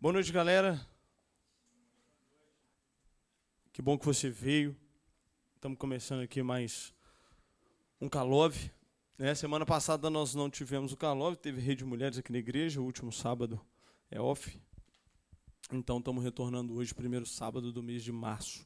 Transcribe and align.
Boa 0.00 0.12
noite, 0.12 0.30
galera. 0.30 0.80
Que 3.72 3.82
bom 3.82 3.98
que 3.98 4.06
você 4.06 4.30
veio. 4.30 4.76
Estamos 5.56 5.76
começando 5.76 6.20
aqui 6.20 6.40
mais 6.40 6.94
um 8.00 8.08
Calove. 8.08 8.70
Né? 9.18 9.34
Semana 9.34 9.66
passada 9.66 10.08
nós 10.08 10.36
não 10.36 10.48
tivemos 10.48 10.92
o 10.92 10.96
Calove, 10.96 11.36
teve 11.36 11.60
Rede 11.60 11.84
Mulheres 11.84 12.16
aqui 12.16 12.30
na 12.30 12.38
igreja, 12.38 12.80
o 12.80 12.84
último 12.84 13.10
sábado 13.10 13.60
é 14.08 14.20
off. 14.20 14.62
Então 15.72 15.98
estamos 15.98 16.22
retornando 16.22 16.74
hoje, 16.74 16.94
primeiro 16.94 17.26
sábado 17.26 17.72
do 17.72 17.82
mês 17.82 18.04
de 18.04 18.12
março. 18.12 18.64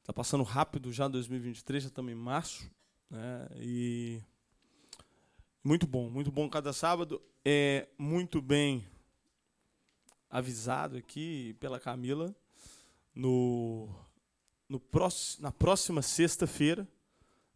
Está 0.00 0.12
passando 0.12 0.44
rápido 0.44 0.92
já 0.92 1.08
2023, 1.08 1.84
já 1.84 1.88
estamos 1.88 2.12
em 2.12 2.14
março. 2.14 2.70
Né? 3.08 3.48
E 3.56 4.20
muito 5.64 5.86
bom, 5.86 6.10
muito 6.10 6.30
bom 6.30 6.46
cada 6.46 6.74
sábado. 6.74 7.22
É 7.42 7.88
muito 7.96 8.42
bem 8.42 8.84
avisado 10.30 10.96
aqui 10.96 11.54
pela 11.60 11.80
Camila 11.80 12.34
no, 13.14 13.88
no 14.68 14.78
próximo, 14.78 15.42
na 15.42 15.52
próxima 15.52 16.02
sexta-feira. 16.02 16.86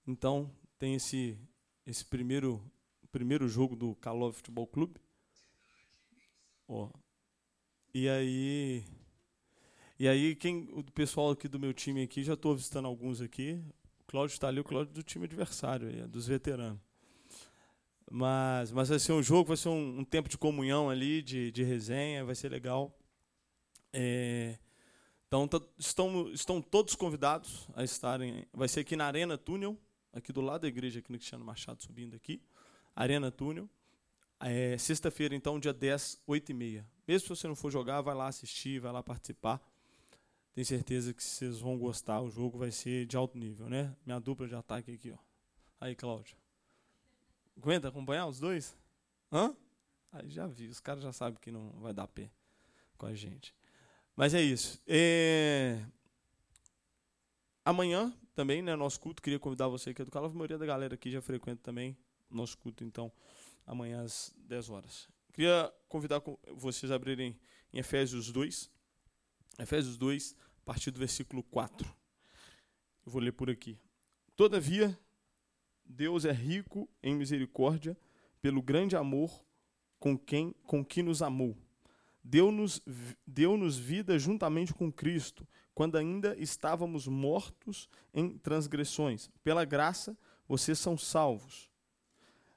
Então 0.06 0.50
tem 0.78 0.94
esse 0.94 1.38
esse 1.86 2.04
primeiro 2.04 2.62
primeiro 3.10 3.48
jogo 3.48 3.76
do 3.76 3.94
Calov 3.96 4.34
Futebol 4.34 4.66
Clube. 4.66 5.00
Ó. 6.66 6.90
E 7.94 8.08
aí 8.08 8.84
e 9.98 10.08
aí 10.08 10.34
quem 10.34 10.68
o 10.72 10.82
pessoal 10.82 11.30
aqui 11.30 11.46
do 11.46 11.60
meu 11.60 11.72
time 11.72 12.02
aqui 12.02 12.24
já 12.24 12.34
estou 12.34 12.56
visitando 12.56 12.86
alguns 12.86 13.20
aqui. 13.20 13.62
O 14.00 14.04
Cláudio 14.06 14.34
está 14.34 14.48
ali, 14.48 14.60
o 14.60 14.64
Cláudio 14.64 14.92
do 14.92 15.02
time 15.02 15.26
adversário, 15.26 16.08
dos 16.08 16.26
veteranos. 16.26 16.80
Mas, 18.10 18.70
mas 18.72 18.88
vai 18.88 18.98
ser 18.98 19.12
um 19.12 19.22
jogo, 19.22 19.48
vai 19.48 19.56
ser 19.56 19.68
um, 19.68 20.00
um 20.00 20.04
tempo 20.04 20.28
de 20.28 20.36
comunhão 20.36 20.90
ali, 20.90 21.22
de, 21.22 21.50
de 21.50 21.62
resenha, 21.62 22.24
vai 22.24 22.34
ser 22.34 22.50
legal. 22.50 22.96
É, 23.92 24.58
então 25.26 25.48
estão, 25.78 26.30
estão 26.30 26.60
todos 26.60 26.94
convidados 26.94 27.66
a 27.74 27.82
estarem. 27.82 28.46
Vai 28.52 28.68
ser 28.68 28.80
aqui 28.80 28.96
na 28.96 29.06
Arena 29.06 29.38
Túnel, 29.38 29.78
aqui 30.12 30.30
do 30.30 30.42
lado 30.42 30.62
da 30.62 30.68
igreja, 30.68 30.98
aqui 30.98 31.10
no 31.10 31.16
Cristiano 31.16 31.44
Machado, 31.44 31.82
subindo 31.82 32.14
aqui. 32.14 32.42
Arena 32.94 33.30
Túnel. 33.30 33.68
É, 34.38 34.76
Sexta-feira, 34.76 35.34
então, 35.34 35.58
dia 35.58 35.72
10, 35.72 36.20
8 36.26 36.50
e 36.50 36.54
meia. 36.54 36.86
Mesmo 37.08 37.20
se 37.20 37.28
você 37.28 37.48
não 37.48 37.54
for 37.54 37.70
jogar, 37.70 38.02
vai 38.02 38.14
lá 38.14 38.26
assistir, 38.26 38.80
vai 38.80 38.92
lá 38.92 39.02
participar. 39.02 39.60
Tenho 40.52 40.66
certeza 40.66 41.14
que 41.14 41.22
vocês 41.22 41.60
vão 41.60 41.78
gostar. 41.78 42.20
O 42.20 42.28
jogo 42.28 42.58
vai 42.58 42.70
ser 42.70 43.06
de 43.06 43.16
alto 43.16 43.38
nível, 43.38 43.70
né? 43.70 43.96
Minha 44.04 44.18
dupla 44.18 44.46
de 44.46 44.54
ataque 44.54 44.92
aqui, 44.92 45.12
ó. 45.12 45.18
Aí, 45.80 45.94
Cláudio. 45.94 46.41
Aguenta 47.56 47.88
acompanhar 47.88 48.26
os 48.26 48.38
dois? 48.38 48.76
Hã? 49.30 49.56
Aí 50.12 50.28
já 50.30 50.46
vi, 50.46 50.68
os 50.68 50.80
caras 50.80 51.02
já 51.02 51.12
sabem 51.12 51.38
que 51.40 51.50
não 51.50 51.70
vai 51.80 51.92
dar 51.92 52.06
pé 52.06 52.30
com 52.98 53.06
a 53.06 53.14
gente. 53.14 53.54
Mas 54.14 54.34
é 54.34 54.42
isso. 54.42 54.80
É... 54.86 55.84
Amanhã 57.64 58.12
também, 58.34 58.60
né, 58.62 58.74
nosso 58.76 59.00
culto, 59.00 59.22
queria 59.22 59.38
convidar 59.38 59.68
você 59.68 59.94
que 59.94 60.02
é 60.02 60.04
do 60.04 60.10
Calvo, 60.10 60.28
a 60.28 60.32
maioria 60.32 60.58
da 60.58 60.66
galera 60.66 60.94
aqui 60.94 61.10
já 61.10 61.22
frequenta 61.22 61.62
também 61.62 61.96
nosso 62.30 62.56
culto, 62.58 62.82
então, 62.82 63.12
amanhã 63.66 64.02
às 64.02 64.34
10 64.36 64.70
horas. 64.70 65.08
Queria 65.32 65.72
convidar 65.88 66.22
vocês 66.54 66.90
a 66.90 66.94
abrirem 66.94 67.38
em 67.72 67.78
Efésios 67.78 68.30
2, 68.32 68.70
Efésios 69.58 69.96
2, 69.96 70.36
a 70.60 70.64
partir 70.64 70.90
do 70.90 70.98
versículo 70.98 71.42
4. 71.42 71.88
Eu 73.04 73.12
vou 73.12 73.20
ler 73.20 73.32
por 73.32 73.50
aqui. 73.50 73.78
Todavia, 74.36 74.98
Deus 75.92 76.24
é 76.24 76.32
rico 76.32 76.88
em 77.02 77.14
misericórdia 77.14 77.96
pelo 78.40 78.62
grande 78.62 78.96
amor 78.96 79.44
com 79.98 80.16
quem 80.16 80.54
com 80.64 80.82
que 80.84 81.02
nos 81.02 81.20
amou. 81.20 81.56
Deu-nos 82.24 82.80
deu-nos 83.26 83.76
vida 83.76 84.18
juntamente 84.18 84.72
com 84.72 84.90
Cristo, 84.90 85.46
quando 85.74 85.98
ainda 85.98 86.34
estávamos 86.38 87.06
mortos 87.06 87.90
em 88.14 88.38
transgressões. 88.38 89.28
Pela 89.44 89.64
graça, 89.64 90.16
vocês 90.48 90.78
são 90.78 90.96
salvos. 90.96 91.70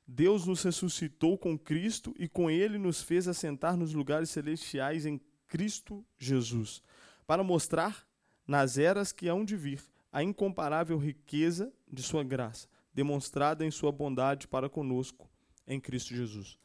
Deus 0.07 0.45
nos 0.45 0.63
ressuscitou 0.63 1.38
com 1.38 1.57
Cristo 1.57 2.16
e 2.18 2.29
com 2.29 2.50
ele 2.50 2.78
nos 2.78 3.01
fez 3.01 3.28
assentar 3.28 3.75
nos 3.75 3.94
lugares 3.94 4.29
celestiais 4.29 5.06
em 5.06 5.19
Cristo 5.47 6.06
Jesus, 6.18 6.81
para 7.28 7.44
mostrar 7.44 8.07
nas 8.47 8.78
eras 8.78 9.12
que 9.12 9.28
hão 9.28 9.44
de 9.44 9.57
vir 9.57 9.81
a 10.12 10.24
incomparável 10.24 10.97
riqueza 10.97 11.74
de 11.91 12.01
sua 12.01 12.24
graça 12.24 12.75
demonstrada 12.95 13.66
em 13.66 13.69
sua 13.69 13.91
bondade 13.91 14.47
para 14.47 14.69
conosco 14.69 15.29
em 15.67 15.79
Cristo 15.79 16.16
Jesus. 16.16 16.57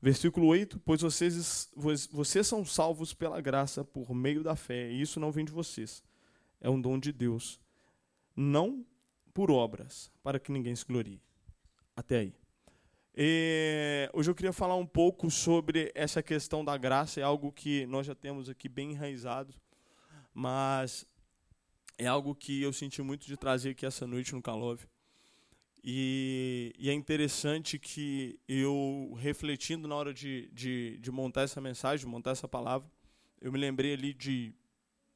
Versículo 0.00 0.46
8: 0.48 0.78
Pois 0.80 1.00
vocês, 1.00 1.72
vocês 2.10 2.46
são 2.46 2.64
salvos 2.64 3.14
pela 3.14 3.40
graça 3.40 3.82
por 3.82 4.14
meio 4.14 4.42
da 4.42 4.54
fé, 4.54 4.90
e 4.90 5.00
isso 5.00 5.18
não 5.18 5.32
vem 5.32 5.44
de 5.44 5.52
vocês, 5.52 6.04
é 6.60 6.68
um 6.68 6.80
dom 6.80 6.98
de 6.98 7.10
Deus, 7.10 7.58
não 8.36 8.84
por 9.32 9.50
obras, 9.50 10.12
para 10.22 10.38
que 10.38 10.52
ninguém 10.52 10.76
se 10.76 10.84
glorie. 10.84 11.22
Até 11.96 12.18
aí. 12.18 12.34
E 13.14 14.10
hoje 14.12 14.30
eu 14.30 14.34
queria 14.34 14.52
falar 14.52 14.76
um 14.76 14.86
pouco 14.86 15.30
sobre 15.30 15.90
essa 15.94 16.22
questão 16.22 16.64
da 16.64 16.76
graça, 16.76 17.20
é 17.20 17.22
algo 17.22 17.50
que 17.50 17.86
nós 17.86 18.06
já 18.06 18.14
temos 18.14 18.48
aqui 18.48 18.68
bem 18.68 18.92
enraizado, 18.92 19.54
mas 20.34 21.06
é 21.96 22.06
algo 22.06 22.34
que 22.34 22.62
eu 22.62 22.72
senti 22.72 23.00
muito 23.02 23.26
de 23.26 23.36
trazer 23.36 23.70
aqui 23.70 23.86
essa 23.86 24.06
noite 24.06 24.34
no 24.34 24.42
Calove. 24.42 24.91
E, 25.84 26.72
e, 26.78 26.88
é 26.88 26.92
interessante 26.92 27.76
que 27.76 28.38
eu, 28.46 29.14
refletindo 29.18 29.88
na 29.88 29.96
hora 29.96 30.14
de, 30.14 30.48
de, 30.52 30.96
de, 30.98 31.10
montar 31.10 31.42
essa 31.42 31.60
mensagem, 31.60 32.06
montar 32.06 32.30
essa 32.30 32.46
palavra, 32.46 32.88
eu 33.40 33.50
me 33.50 33.58
lembrei 33.58 33.92
ali 33.92 34.14
de 34.14 34.54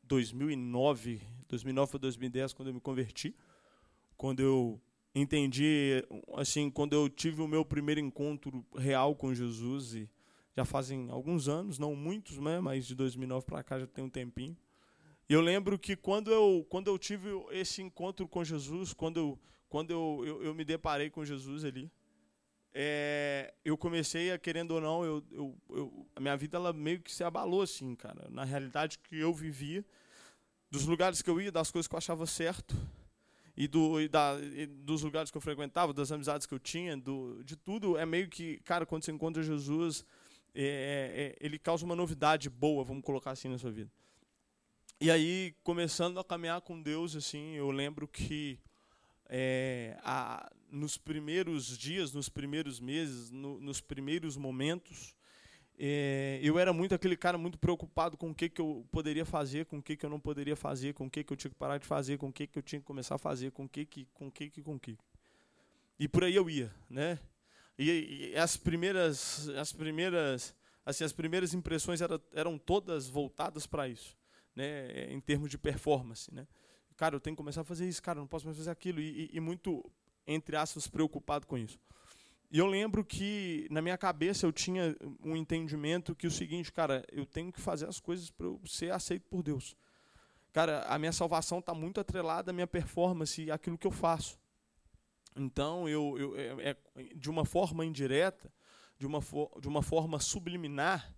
2009, 0.02 1.22
2009 1.48 1.90
ou 1.94 1.98
2010, 2.00 2.52
quando 2.52 2.68
eu 2.68 2.74
me 2.74 2.80
converti, 2.80 3.36
quando 4.16 4.40
eu 4.40 4.80
entendi, 5.14 6.04
assim, 6.34 6.68
quando 6.68 6.94
eu 6.94 7.08
tive 7.08 7.42
o 7.42 7.46
meu 7.46 7.64
primeiro 7.64 8.00
encontro 8.00 8.66
real 8.76 9.14
com 9.14 9.32
Jesus, 9.32 9.94
e 9.94 10.10
já 10.56 10.64
fazem 10.64 11.10
alguns 11.10 11.48
anos, 11.48 11.78
não 11.78 11.94
muitos, 11.94 12.38
né, 12.38 12.58
mas 12.58 12.86
de 12.86 12.94
2009 12.96 13.46
para 13.46 13.62
cá 13.62 13.78
já 13.78 13.86
tem 13.86 14.04
um 14.04 14.10
tempinho. 14.10 14.56
E 15.28 15.32
eu 15.32 15.40
lembro 15.40 15.78
que 15.78 15.94
quando 15.94 16.32
eu, 16.32 16.66
quando 16.68 16.88
eu 16.88 16.98
tive 16.98 17.28
esse 17.50 17.82
encontro 17.82 18.26
com 18.26 18.42
Jesus, 18.42 18.92
quando 18.92 19.16
eu 19.18 19.38
quando 19.68 19.90
eu, 19.90 20.22
eu, 20.24 20.42
eu 20.44 20.54
me 20.54 20.64
deparei 20.64 21.10
com 21.10 21.24
Jesus 21.24 21.64
ali, 21.64 21.90
é, 22.78 23.54
eu 23.64 23.76
comecei 23.76 24.30
a, 24.30 24.38
querendo 24.38 24.72
ou 24.72 24.80
não, 24.80 25.04
eu, 25.04 25.24
eu, 25.30 25.56
eu, 25.70 26.06
a 26.14 26.20
minha 26.20 26.36
vida 26.36 26.58
ela 26.58 26.72
meio 26.74 27.00
que 27.00 27.10
se 27.10 27.24
abalou, 27.24 27.62
assim, 27.62 27.94
cara. 27.94 28.28
Na 28.30 28.44
realidade 28.44 28.98
que 28.98 29.18
eu 29.18 29.32
vivia, 29.32 29.82
dos 30.70 30.84
lugares 30.84 31.22
que 31.22 31.30
eu 31.30 31.40
ia, 31.40 31.50
das 31.50 31.70
coisas 31.70 31.88
que 31.88 31.94
eu 31.94 31.98
achava 31.98 32.26
certo, 32.26 32.76
e, 33.56 33.66
do, 33.66 33.98
e, 33.98 34.08
da, 34.08 34.38
e 34.38 34.66
dos 34.66 35.02
lugares 35.02 35.30
que 35.30 35.36
eu 35.38 35.40
frequentava, 35.40 35.94
das 35.94 36.12
amizades 36.12 36.46
que 36.46 36.52
eu 36.52 36.58
tinha, 36.58 36.96
do, 36.96 37.42
de 37.42 37.56
tudo, 37.56 37.96
é 37.96 38.04
meio 38.04 38.28
que, 38.28 38.58
cara, 38.58 38.84
quando 38.84 39.04
você 39.04 39.10
encontra 39.10 39.42
Jesus, 39.42 40.04
é, 40.54 40.62
é, 40.62 41.22
é 41.22 41.36
ele 41.40 41.58
causa 41.58 41.84
uma 41.84 41.96
novidade 41.96 42.50
boa, 42.50 42.84
vamos 42.84 43.02
colocar 43.02 43.30
assim 43.30 43.48
na 43.48 43.56
sua 43.56 43.70
vida. 43.70 43.90
E 45.00 45.10
aí, 45.10 45.54
começando 45.62 46.20
a 46.20 46.24
caminhar 46.24 46.60
com 46.60 46.80
Deus, 46.80 47.16
assim, 47.16 47.54
eu 47.54 47.70
lembro 47.70 48.06
que 48.06 48.58
é, 49.28 49.98
a, 50.02 50.50
nos 50.70 50.96
primeiros 50.96 51.76
dias, 51.76 52.12
nos 52.12 52.28
primeiros 52.28 52.80
meses, 52.80 53.30
no, 53.30 53.60
nos 53.60 53.80
primeiros 53.80 54.36
momentos, 54.36 55.14
é, 55.78 56.40
eu 56.42 56.58
era 56.58 56.72
muito 56.72 56.94
aquele 56.94 57.16
cara 57.16 57.36
muito 57.36 57.58
preocupado 57.58 58.16
com 58.16 58.30
o 58.30 58.34
que, 58.34 58.48
que 58.48 58.60
eu 58.60 58.86
poderia 58.90 59.24
fazer, 59.24 59.66
com 59.66 59.78
o 59.78 59.82
que, 59.82 59.96
que 59.96 60.06
eu 60.06 60.10
não 60.10 60.18
poderia 60.18 60.56
fazer, 60.56 60.94
com 60.94 61.06
o 61.06 61.10
que, 61.10 61.22
que 61.22 61.32
eu 61.32 61.36
tinha 61.36 61.50
que 61.50 61.56
parar 61.56 61.78
de 61.78 61.86
fazer, 61.86 62.16
com 62.18 62.28
o 62.28 62.32
que, 62.32 62.46
que 62.46 62.58
eu 62.58 62.62
tinha 62.62 62.80
que 62.80 62.86
começar 62.86 63.16
a 63.16 63.18
fazer, 63.18 63.50
com 63.50 63.64
o 63.64 63.68
que, 63.68 63.84
que, 63.84 64.06
com 64.14 64.28
o 64.28 64.32
que, 64.32 64.48
que, 64.48 64.62
com 64.62 64.74
o 64.76 64.80
que. 64.80 64.96
E 65.98 66.08
por 66.08 66.24
aí 66.24 66.34
eu 66.34 66.48
ia, 66.48 66.74
né? 66.88 67.18
E, 67.78 68.30
e 68.32 68.36
as 68.36 68.56
primeiras, 68.56 69.48
as 69.50 69.72
primeiras, 69.72 70.54
assim, 70.84 71.04
as 71.04 71.12
primeiras 71.12 71.52
impressões 71.52 72.00
eram, 72.00 72.20
eram 72.32 72.58
todas 72.58 73.06
voltadas 73.08 73.66
para 73.66 73.86
isso, 73.86 74.16
né? 74.54 75.12
Em 75.12 75.20
termos 75.20 75.50
de 75.50 75.58
performance, 75.58 76.32
né? 76.32 76.46
Cara, 76.96 77.16
eu 77.16 77.20
tenho 77.20 77.36
que 77.36 77.42
começar 77.42 77.60
a 77.60 77.64
fazer 77.64 77.88
isso, 77.88 78.02
cara, 78.02 78.18
não 78.18 78.26
posso 78.26 78.44
mais 78.46 78.56
fazer 78.56 78.70
aquilo. 78.70 79.00
E, 79.00 79.30
e, 79.32 79.36
e 79.36 79.40
muito, 79.40 79.84
entre 80.26 80.56
aspas, 80.56 80.86
preocupado 80.86 81.46
com 81.46 81.56
isso. 81.56 81.78
E 82.50 82.58
eu 82.58 82.66
lembro 82.66 83.04
que 83.04 83.66
na 83.70 83.82
minha 83.82 83.98
cabeça 83.98 84.46
eu 84.46 84.52
tinha 84.52 84.96
um 85.24 85.36
entendimento 85.36 86.14
que 86.14 86.26
o 86.26 86.30
seguinte, 86.30 86.72
cara, 86.72 87.04
eu 87.10 87.26
tenho 87.26 87.52
que 87.52 87.60
fazer 87.60 87.88
as 87.88 87.98
coisas 87.98 88.30
para 88.30 88.46
eu 88.46 88.60
ser 88.64 88.92
aceito 88.92 89.26
por 89.28 89.42
Deus. 89.42 89.76
Cara, 90.52 90.84
a 90.84 90.98
minha 90.98 91.12
salvação 91.12 91.58
está 91.58 91.74
muito 91.74 92.00
atrelada 92.00 92.50
à 92.50 92.54
minha 92.54 92.66
performance 92.66 93.42
e 93.42 93.50
àquilo 93.50 93.76
que 93.76 93.86
eu 93.86 93.90
faço. 93.90 94.38
Então, 95.36 95.88
eu, 95.88 96.16
eu 96.18 96.60
é, 96.60 96.70
é, 96.70 96.76
de 97.14 97.28
uma 97.28 97.44
forma 97.44 97.84
indireta, 97.84 98.50
de 98.98 99.06
uma, 99.06 99.20
de 99.60 99.68
uma 99.68 99.82
forma 99.82 100.18
subliminar, 100.18 101.14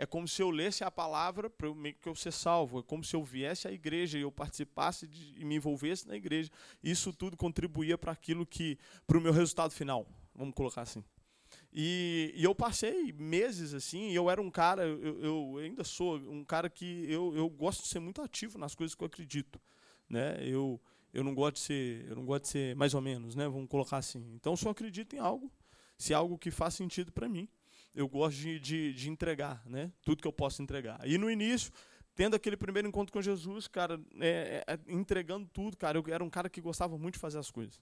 é 0.00 0.06
como 0.06 0.26
se 0.26 0.40
eu 0.40 0.48
lesse 0.48 0.82
a 0.82 0.90
palavra 0.90 1.50
para 1.50 1.74
meio 1.74 1.94
que 1.94 2.08
eu 2.08 2.14
ser 2.14 2.32
salvo. 2.32 2.78
É 2.78 2.82
como 2.82 3.04
se 3.04 3.14
eu 3.14 3.22
viesse 3.22 3.68
à 3.68 3.70
igreja 3.70 4.16
e 4.16 4.22
eu 4.22 4.32
participasse 4.32 5.06
de, 5.06 5.38
e 5.38 5.44
me 5.44 5.56
envolvesse 5.56 6.08
na 6.08 6.16
igreja. 6.16 6.50
Isso 6.82 7.12
tudo 7.12 7.36
contribuía 7.36 7.98
para 7.98 8.10
aquilo 8.10 8.46
que, 8.46 8.78
para 9.06 9.18
o 9.18 9.20
meu 9.20 9.30
resultado 9.30 9.72
final. 9.72 10.06
Vamos 10.34 10.54
colocar 10.54 10.80
assim. 10.80 11.04
E, 11.70 12.32
e, 12.34 12.42
eu 12.42 12.54
passei 12.54 13.12
meses 13.12 13.74
assim, 13.74 14.10
eu 14.12 14.30
era 14.30 14.40
um 14.40 14.50
cara, 14.50 14.84
eu, 14.86 15.20
eu, 15.20 15.58
ainda 15.58 15.84
sou 15.84 16.16
um 16.16 16.46
cara 16.46 16.70
que 16.70 17.04
eu, 17.06 17.36
eu 17.36 17.50
gosto 17.50 17.82
de 17.82 17.88
ser 17.88 18.00
muito 18.00 18.22
ativo 18.22 18.56
nas 18.56 18.74
coisas 18.74 18.94
que 18.94 19.02
eu 19.02 19.06
acredito. 19.06 19.60
Né? 20.08 20.38
Eu, 20.40 20.80
eu 21.12 21.22
não 21.22 21.34
gosto 21.34 21.56
de 21.56 21.60
ser, 21.60 22.06
eu 22.08 22.16
não 22.16 22.24
gosto 22.24 22.44
de 22.44 22.48
ser 22.48 22.74
mais 22.74 22.94
ou 22.94 23.02
menos, 23.02 23.34
né? 23.34 23.46
Vamos 23.46 23.68
colocar 23.68 23.98
assim. 23.98 24.32
Então, 24.34 24.56
se 24.56 24.64
eu 24.64 24.70
acredito 24.70 25.14
em 25.14 25.18
algo, 25.18 25.52
se 25.98 26.14
é 26.14 26.16
algo 26.16 26.38
que 26.38 26.50
faz 26.50 26.72
sentido 26.72 27.12
para 27.12 27.28
mim, 27.28 27.46
eu 27.94 28.08
gosto 28.08 28.38
de, 28.38 28.58
de, 28.60 28.92
de, 28.92 29.10
entregar, 29.10 29.62
né? 29.66 29.92
Tudo 30.02 30.22
que 30.22 30.28
eu 30.28 30.32
posso 30.32 30.62
entregar. 30.62 31.00
E 31.06 31.18
no 31.18 31.30
início, 31.30 31.72
tendo 32.14 32.36
aquele 32.36 32.56
primeiro 32.56 32.88
encontro 32.88 33.12
com 33.12 33.20
Jesus, 33.20 33.66
cara, 33.66 34.00
é, 34.20 34.64
é, 34.66 34.78
entregando 34.88 35.48
tudo, 35.52 35.76
cara, 35.76 35.98
eu 35.98 36.04
era 36.08 36.22
um 36.22 36.30
cara 36.30 36.48
que 36.48 36.60
gostava 36.60 36.96
muito 36.98 37.14
de 37.14 37.20
fazer 37.20 37.38
as 37.38 37.50
coisas. 37.50 37.80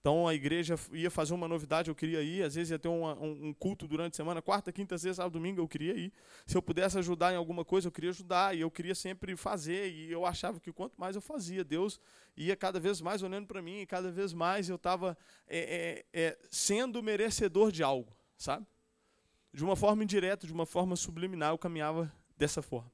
Então 0.00 0.26
a 0.26 0.34
igreja 0.34 0.76
ia 0.92 1.10
fazer 1.10 1.34
uma 1.34 1.46
novidade, 1.46 1.90
eu 1.90 1.94
queria 1.94 2.22
ir. 2.22 2.42
Às 2.42 2.54
vezes 2.54 2.70
ia 2.70 2.78
ter 2.78 2.88
uma, 2.88 3.12
um, 3.20 3.52
culto 3.52 3.86
durante 3.86 4.14
a 4.14 4.16
semana, 4.16 4.40
quarta, 4.40 4.72
quinta, 4.72 4.96
sexta, 4.96 5.16
sábado, 5.16 5.34
domingo, 5.34 5.60
eu 5.60 5.68
queria 5.68 5.92
ir. 5.92 6.10
Se 6.46 6.56
eu 6.56 6.62
pudesse 6.62 6.98
ajudar 6.98 7.34
em 7.34 7.36
alguma 7.36 7.66
coisa, 7.66 7.88
eu 7.88 7.92
queria 7.92 8.08
ajudar. 8.08 8.56
E 8.56 8.62
eu 8.62 8.70
queria 8.70 8.94
sempre 8.94 9.36
fazer. 9.36 9.92
E 9.92 10.10
eu 10.10 10.24
achava 10.24 10.58
que 10.58 10.72
quanto 10.72 10.98
mais 10.98 11.16
eu 11.16 11.20
fazia, 11.20 11.62
Deus 11.62 12.00
ia 12.34 12.56
cada 12.56 12.80
vez 12.80 13.00
mais 13.02 13.22
olhando 13.22 13.46
para 13.46 13.60
mim. 13.60 13.80
E 13.80 13.86
cada 13.86 14.10
vez 14.10 14.32
mais 14.32 14.70
eu 14.70 14.76
estava 14.76 15.18
é, 15.46 16.04
é, 16.14 16.20
é, 16.28 16.38
sendo 16.50 17.02
merecedor 17.02 17.70
de 17.70 17.82
algo, 17.82 18.16
sabe? 18.38 18.66
De 19.52 19.64
uma 19.64 19.74
forma 19.74 20.04
indireta, 20.04 20.46
de 20.46 20.52
uma 20.52 20.66
forma 20.66 20.94
subliminar, 20.96 21.50
eu 21.50 21.58
caminhava 21.58 22.12
dessa 22.36 22.62
forma. 22.62 22.90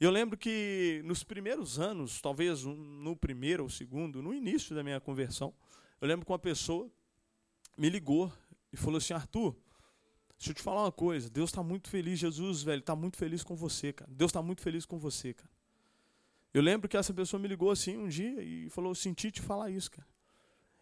Eu 0.00 0.10
lembro 0.10 0.38
que 0.38 1.02
nos 1.04 1.22
primeiros 1.22 1.78
anos, 1.78 2.20
talvez 2.22 2.64
no 2.64 3.14
primeiro 3.14 3.64
ou 3.64 3.68
segundo, 3.68 4.22
no 4.22 4.32
início 4.32 4.74
da 4.74 4.82
minha 4.82 5.00
conversão, 5.00 5.52
eu 6.00 6.08
lembro 6.08 6.24
que 6.24 6.32
uma 6.32 6.38
pessoa 6.38 6.90
me 7.76 7.90
ligou 7.90 8.32
e 8.72 8.76
falou 8.76 8.96
assim: 8.96 9.12
Arthur, 9.12 9.54
deixa 10.38 10.52
eu 10.52 10.54
te 10.54 10.62
falar 10.62 10.84
uma 10.84 10.92
coisa. 10.92 11.28
Deus 11.28 11.50
está 11.50 11.62
muito 11.62 11.90
feliz, 11.90 12.18
Jesus, 12.18 12.62
velho, 12.62 12.80
está 12.80 12.96
muito 12.96 13.18
feliz 13.18 13.42
com 13.42 13.54
você, 13.54 13.92
cara. 13.92 14.10
Deus 14.10 14.30
está 14.30 14.40
muito 14.40 14.62
feliz 14.62 14.86
com 14.86 14.98
você, 14.98 15.34
cara. 15.34 15.50
Eu 16.54 16.62
lembro 16.62 16.88
que 16.88 16.96
essa 16.96 17.12
pessoa 17.12 17.38
me 17.38 17.46
ligou 17.46 17.70
assim 17.70 17.98
um 17.98 18.08
dia 18.08 18.42
e 18.42 18.70
falou: 18.70 18.94
senti 18.94 19.30
te 19.30 19.42
falar 19.42 19.70
isso, 19.70 19.90
cara. 19.90 20.08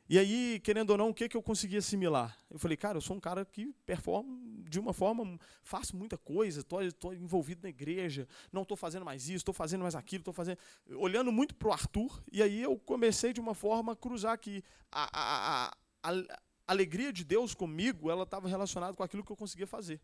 E 0.08 0.18
aí, 0.18 0.58
querendo 0.60 0.90
ou 0.90 0.96
não, 0.96 1.10
o 1.10 1.14
que, 1.14 1.28
que 1.28 1.36
eu 1.36 1.42
consegui 1.42 1.76
assimilar? 1.76 2.34
Eu 2.50 2.58
falei, 2.58 2.78
cara, 2.78 2.96
eu 2.96 3.00
sou 3.02 3.14
um 3.14 3.20
cara 3.20 3.44
que 3.44 3.74
performa 3.84 4.38
de 4.66 4.80
uma 4.80 4.94
forma, 4.94 5.38
faço 5.62 5.94
muita 5.96 6.16
coisa, 6.16 6.60
estou 6.60 7.12
envolvido 7.12 7.62
na 7.62 7.68
igreja, 7.68 8.26
não 8.50 8.62
estou 8.62 8.76
fazendo 8.76 9.04
mais 9.04 9.24
isso, 9.24 9.36
estou 9.36 9.54
fazendo 9.54 9.82
mais 9.82 9.94
aquilo, 9.94 10.22
estou 10.22 10.32
fazendo. 10.32 10.58
Olhando 10.96 11.30
muito 11.30 11.54
para 11.54 11.68
o 11.68 11.72
Arthur, 11.72 12.22
e 12.32 12.42
aí 12.42 12.62
eu 12.62 12.78
comecei 12.78 13.34
de 13.34 13.40
uma 13.40 13.54
forma 13.54 13.92
a 13.92 13.96
cruzar 13.96 14.38
que 14.38 14.62
a, 14.90 15.08
a, 15.12 15.72
a, 16.02 16.10
a 16.10 16.38
alegria 16.66 17.12
de 17.12 17.22
Deus 17.22 17.54
comigo, 17.54 18.10
ela 18.10 18.22
estava 18.22 18.48
relacionada 18.48 18.94
com 18.94 19.02
aquilo 19.02 19.22
que 19.22 19.32
eu 19.32 19.36
conseguia 19.36 19.66
fazer. 19.66 20.00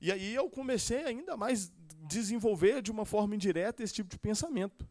E 0.00 0.10
aí 0.10 0.34
eu 0.34 0.48
comecei 0.48 1.04
ainda 1.04 1.36
mais 1.36 1.70
desenvolver 2.06 2.80
de 2.80 2.90
uma 2.90 3.04
forma 3.04 3.34
indireta 3.34 3.82
esse 3.82 3.94
tipo 3.94 4.08
de 4.10 4.18
pensamento. 4.18 4.88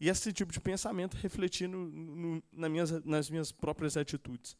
E 0.00 0.08
esse 0.08 0.32
tipo 0.32 0.52
de 0.52 0.58
pensamento 0.58 1.14
refletindo 1.14 1.76
no, 1.76 2.42
na 2.50 2.68
minhas, 2.68 2.90
nas 3.04 3.28
minhas 3.28 3.52
próprias 3.52 3.96
atitudes. 3.96 4.56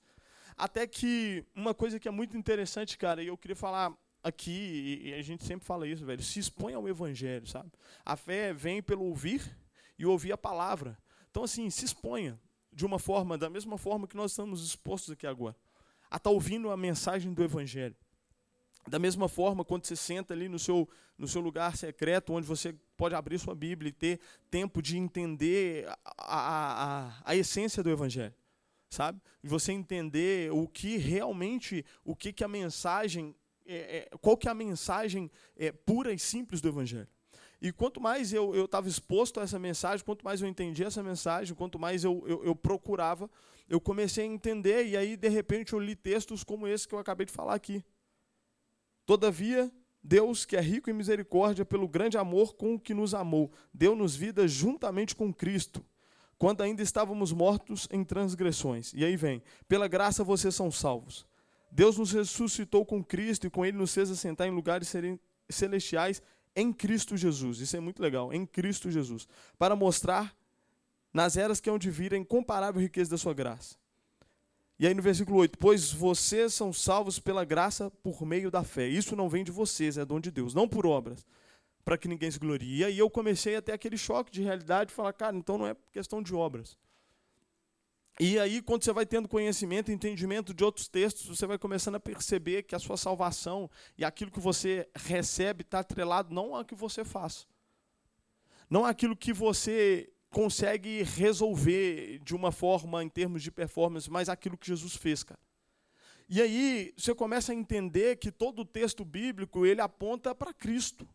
Até 0.56 0.87
que 0.87 1.44
uma 1.54 1.72
coisa 1.72 1.98
que 1.98 2.06
é 2.06 2.10
muito 2.10 2.37
interessante, 2.37 2.98
cara, 2.98 3.22
e 3.22 3.28
eu 3.28 3.38
queria 3.38 3.56
falar 3.56 3.96
aqui, 4.22 5.00
e 5.02 5.14
a 5.14 5.22
gente 5.22 5.44
sempre 5.44 5.64
fala 5.64 5.88
isso, 5.88 6.04
velho, 6.04 6.22
se 6.22 6.38
expõe 6.38 6.75
ao 6.75 6.87
evangelho, 6.87 7.46
sabe? 7.46 7.72
A 8.04 8.16
fé 8.16 8.52
vem 8.52 8.82
pelo 8.82 9.04
ouvir 9.04 9.56
e 9.98 10.04
ouvir 10.04 10.32
a 10.32 10.37
palavra. 10.37 10.98
Então, 11.31 11.44
assim, 11.44 11.70
se 11.70 11.87
exponha 11.87 12.38
de 12.70 12.84
uma 12.84 12.98
forma, 12.98 13.38
da 13.38 13.48
mesma 13.48 13.78
forma 13.78 14.06
que 14.06 14.16
nós 14.16 14.32
estamos 14.32 14.62
expostos 14.62 15.12
aqui 15.12 15.26
agora, 15.26 15.56
a 16.10 16.16
estar 16.16 16.28
tá 16.28 16.31
ouvindo 16.31 16.70
a 16.70 16.76
mensagem 16.76 17.32
do 17.32 17.42
evangelho. 17.42 17.96
Da 18.88 18.98
mesma 18.98 19.28
forma, 19.28 19.64
quando 19.64 19.86
você 19.86 19.94
senta 19.94 20.34
ali 20.34 20.48
no 20.48 20.58
seu, 20.58 20.88
no 21.16 21.28
seu 21.28 21.40
lugar 21.40 21.76
secreto, 21.76 22.32
onde 22.32 22.46
você 22.46 22.74
pode 22.96 23.14
abrir 23.14 23.38
sua 23.38 23.54
Bíblia 23.54 23.90
e 23.90 23.92
ter 23.92 24.20
tempo 24.50 24.80
de 24.82 24.96
entender 24.96 25.86
a, 25.86 25.96
a, 26.16 27.08
a, 27.08 27.22
a 27.24 27.36
essência 27.36 27.82
do 27.82 27.90
Evangelho, 27.90 28.34
sabe? 28.88 29.20
E 29.42 29.48
você 29.48 29.72
entender 29.72 30.50
o 30.52 30.66
que 30.66 30.96
realmente, 30.96 31.84
o 32.04 32.16
que, 32.16 32.32
que 32.32 32.42
a 32.42 32.48
mensagem, 32.48 33.34
é, 33.66 33.74
é, 33.98 34.16
qual 34.20 34.36
que 34.36 34.48
é 34.48 34.50
a 34.50 34.54
mensagem 34.54 35.30
é, 35.56 35.70
pura 35.70 36.12
e 36.12 36.18
simples 36.18 36.60
do 36.60 36.68
Evangelho. 36.68 37.08
E 37.62 37.70
quanto 37.70 38.00
mais 38.00 38.32
eu 38.32 38.64
estava 38.64 38.88
exposto 38.88 39.38
a 39.38 39.42
essa 39.42 39.58
mensagem, 39.58 40.04
quanto 40.04 40.24
mais 40.24 40.40
eu 40.40 40.48
entendi 40.48 40.82
essa 40.82 41.02
mensagem, 41.02 41.54
quanto 41.54 41.78
mais 41.78 42.02
eu, 42.02 42.24
eu, 42.26 42.42
eu, 42.42 42.56
procurava, 42.56 43.30
eu 43.68 43.78
comecei 43.78 44.24
a 44.24 44.26
entender, 44.26 44.86
e 44.86 44.96
aí, 44.96 45.14
de 45.14 45.28
repente, 45.28 45.74
eu 45.74 45.78
li 45.78 45.94
textos 45.94 46.42
como 46.42 46.66
esse 46.66 46.88
que 46.88 46.94
eu 46.94 46.98
acabei 46.98 47.26
de 47.26 47.32
falar 47.32 47.54
aqui. 47.54 47.84
Todavia, 49.10 49.68
Deus, 50.00 50.44
que 50.44 50.56
é 50.56 50.60
rico 50.60 50.88
em 50.88 50.92
misericórdia, 50.92 51.64
pelo 51.64 51.88
grande 51.88 52.16
amor 52.16 52.54
com 52.54 52.76
o 52.76 52.78
que 52.78 52.94
nos 52.94 53.12
amou, 53.12 53.50
deu-nos 53.74 54.14
vida 54.14 54.46
juntamente 54.46 55.16
com 55.16 55.34
Cristo, 55.34 55.84
quando 56.38 56.60
ainda 56.60 56.80
estávamos 56.80 57.32
mortos 57.32 57.88
em 57.90 58.04
transgressões. 58.04 58.92
E 58.94 59.04
aí 59.04 59.16
vem: 59.16 59.42
pela 59.66 59.88
graça 59.88 60.22
vocês 60.22 60.54
são 60.54 60.70
salvos. 60.70 61.26
Deus 61.72 61.98
nos 61.98 62.12
ressuscitou 62.12 62.86
com 62.86 63.02
Cristo 63.02 63.48
e 63.48 63.50
com 63.50 63.66
Ele 63.66 63.76
nos 63.76 63.92
fez 63.92 64.12
assentar 64.12 64.46
em 64.46 64.52
lugares 64.52 64.94
celestiais 65.48 66.22
em 66.54 66.72
Cristo 66.72 67.16
Jesus. 67.16 67.58
Isso 67.58 67.76
é 67.76 67.80
muito 67.80 68.00
legal, 68.00 68.32
em 68.32 68.46
Cristo 68.46 68.92
Jesus. 68.92 69.26
Para 69.58 69.74
mostrar 69.74 70.32
nas 71.12 71.36
eras 71.36 71.60
que 71.60 71.68
hão 71.68 71.80
de 71.80 71.90
vir 71.90 72.14
a 72.14 72.16
incomparável 72.16 72.80
riqueza 72.80 73.10
da 73.10 73.18
sua 73.18 73.34
graça 73.34 73.79
e 74.80 74.86
aí 74.86 74.94
no 74.94 75.02
versículo 75.02 75.36
8: 75.40 75.58
Pois 75.58 75.92
vocês 75.92 76.54
são 76.54 76.72
salvos 76.72 77.18
pela 77.18 77.44
graça 77.44 77.90
por 78.02 78.24
meio 78.24 78.50
da 78.50 78.64
fé. 78.64 78.88
Isso 78.88 79.14
não 79.14 79.28
vem 79.28 79.44
de 79.44 79.50
vocês, 79.50 79.98
é 79.98 80.06
dom 80.06 80.18
de 80.18 80.30
Deus, 80.30 80.54
não 80.54 80.66
por 80.66 80.86
obras, 80.86 81.22
para 81.84 81.98
que 81.98 82.08
ninguém 82.08 82.30
se 82.30 82.38
glorie. 82.38 82.78
E 82.78 82.84
aí 82.86 82.98
eu 82.98 83.10
comecei 83.10 83.54
a 83.56 83.60
ter 83.60 83.72
aquele 83.72 83.98
choque 83.98 84.32
de 84.32 84.40
realidade 84.40 84.90
falar, 84.90 85.12
cara, 85.12 85.36
então 85.36 85.58
não 85.58 85.66
é 85.66 85.76
questão 85.92 86.22
de 86.22 86.34
obras. 86.34 86.78
E 88.18 88.38
aí, 88.38 88.62
quando 88.62 88.82
você 88.82 88.92
vai 88.92 89.04
tendo 89.04 89.28
conhecimento, 89.28 89.92
entendimento 89.92 90.54
de 90.54 90.64
outros 90.64 90.88
textos, 90.88 91.26
você 91.26 91.46
vai 91.46 91.58
começando 91.58 91.96
a 91.96 92.00
perceber 92.00 92.62
que 92.62 92.74
a 92.74 92.78
sua 92.78 92.96
salvação 92.96 93.70
e 93.98 94.04
aquilo 94.04 94.30
que 94.30 94.40
você 94.40 94.88
recebe 94.96 95.60
está 95.60 95.80
atrelado 95.80 96.34
não 96.34 96.54
ao 96.54 96.64
que 96.64 96.74
você 96.74 97.04
faz, 97.04 97.46
não 98.70 98.86
àquilo 98.86 99.14
que 99.14 99.32
você 99.32 100.10
consegue 100.30 101.02
resolver 101.02 102.20
de 102.20 102.34
uma 102.34 102.52
forma 102.52 103.02
em 103.02 103.08
termos 103.08 103.42
de 103.42 103.50
performance 103.50 104.10
mais 104.10 104.28
aquilo 104.28 104.56
que 104.56 104.66
Jesus 104.66 104.94
fez, 104.94 105.22
cara. 105.22 105.40
E 106.28 106.40
aí 106.40 106.94
você 106.96 107.12
começa 107.12 107.50
a 107.50 107.54
entender 107.54 108.16
que 108.16 108.30
todo 108.30 108.60
o 108.60 108.64
texto 108.64 109.04
bíblico 109.04 109.66
ele 109.66 109.80
aponta 109.80 110.32
para 110.32 110.54
Cristo. 110.54 111.08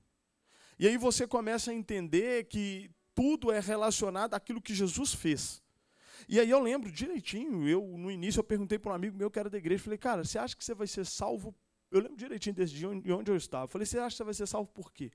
E 0.77 0.85
aí 0.85 0.97
você 0.97 1.25
começa 1.25 1.71
a 1.71 1.73
entender 1.73 2.45
que 2.45 2.91
tudo 3.13 3.50
é 3.50 3.62
relacionado 3.62 4.34
àquilo 4.34 4.62
que 4.62 4.75
Jesus 4.75 5.13
fez. 5.13 5.63
E 6.27 6.38
aí 6.38 6.50
eu 6.50 6.60
lembro 6.60 6.91
direitinho, 6.91 7.65
eu 7.67 7.81
no 7.98 8.12
início 8.12 8.39
eu 8.39 8.43
perguntei 8.43 8.77
para 8.77 8.91
um 8.91 8.95
amigo 8.95 9.17
meu 9.17 9.31
que 9.31 9.39
era 9.39 9.50
da 9.50 9.57
igreja, 9.57 9.84
falei, 9.84 9.98
cara, 9.98 10.25
você 10.25 10.38
acha 10.38 10.55
que 10.55 10.65
você 10.65 10.74
vai 10.74 10.88
ser 10.88 11.05
salvo? 11.05 11.55
Eu 11.89 12.01
lembro 12.01 12.17
direitinho 12.17 12.55
desse 12.55 12.74
dia 12.74 12.89
onde 12.89 13.31
eu 13.31 13.38
estava. 13.38 13.67
Falei, 13.67 13.86
você 13.86 13.98
acha 13.98 14.10
que 14.10 14.17
você 14.17 14.24
vai 14.25 14.34
ser 14.34 14.48
salvo 14.48 14.69
por 14.69 14.91
quê? 14.91 15.12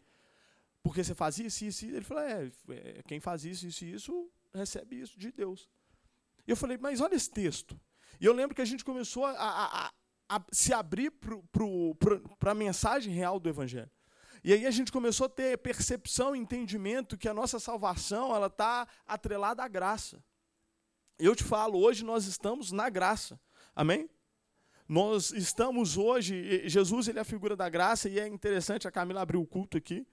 Porque 0.83 1.05
você 1.05 1.15
faz 1.15 1.39
isso, 1.39 1.65
isso, 1.65 1.85
isso. 1.85 1.97
Ele 1.97 2.05
falou, 2.05 2.23
é, 2.23 2.51
é, 2.71 3.03
quem 3.07 3.21
faz 3.21 3.45
isso, 3.45 3.67
isso 3.67 3.85
e 3.85 3.93
isso, 3.93 4.31
recebe 4.55 5.01
isso 5.01 5.19
de 5.19 5.31
Deus. 5.31 5.69
E 6.47 6.51
eu 6.51 6.57
falei, 6.57 6.79
mas 6.79 7.01
olha 7.01 7.15
esse 7.15 7.31
texto. 7.31 7.79
E 8.21 8.25
eu 8.25 8.33
lembro 8.33 8.55
que 8.55 8.63
a 8.63 8.67
gente 8.67 8.85
começou 8.85 9.25
a, 9.25 9.33
a, 9.33 9.87
a, 9.87 9.93
a 10.37 10.45
se 10.51 10.73
abrir 10.73 11.11
para 11.11 12.51
a 12.51 12.55
mensagem 12.55 13.13
real 13.13 13.39
do 13.39 13.49
Evangelho. 13.49 13.91
E 14.43 14.55
aí 14.55 14.67
a 14.67 14.71
gente 14.71 14.91
começou 14.91 15.27
a 15.27 15.29
ter 15.29 15.59
percepção, 15.59 16.35
entendimento 16.35 17.19
que 17.19 17.29
a 17.29 17.35
nossa 17.35 17.59
salvação 17.59 18.35
ela 18.35 18.47
está 18.47 18.89
atrelada 19.07 19.63
à 19.63 19.69
graça. 19.69 20.23
Eu 21.19 21.37
te 21.37 21.45
falo, 21.45 21.79
hoje 21.79 22.03
nós 22.03 22.25
estamos 22.25 22.73
na 22.73 22.89
graça. 22.89 23.39
Amém? 23.77 24.09
Nós 24.89 25.31
estamos 25.31 25.99
hoje, 25.99 26.67
Jesus 26.69 27.07
ele 27.07 27.19
é 27.19 27.23
a 27.23 27.25
figura 27.25 27.55
da 27.55 27.69
graça, 27.69 28.09
e 28.09 28.19
é 28.19 28.27
interessante, 28.27 28.89
a 28.89 28.91
Camila 28.91 29.21
abriu 29.21 29.41
o 29.41 29.47
culto 29.47 29.77
aqui. 29.77 30.07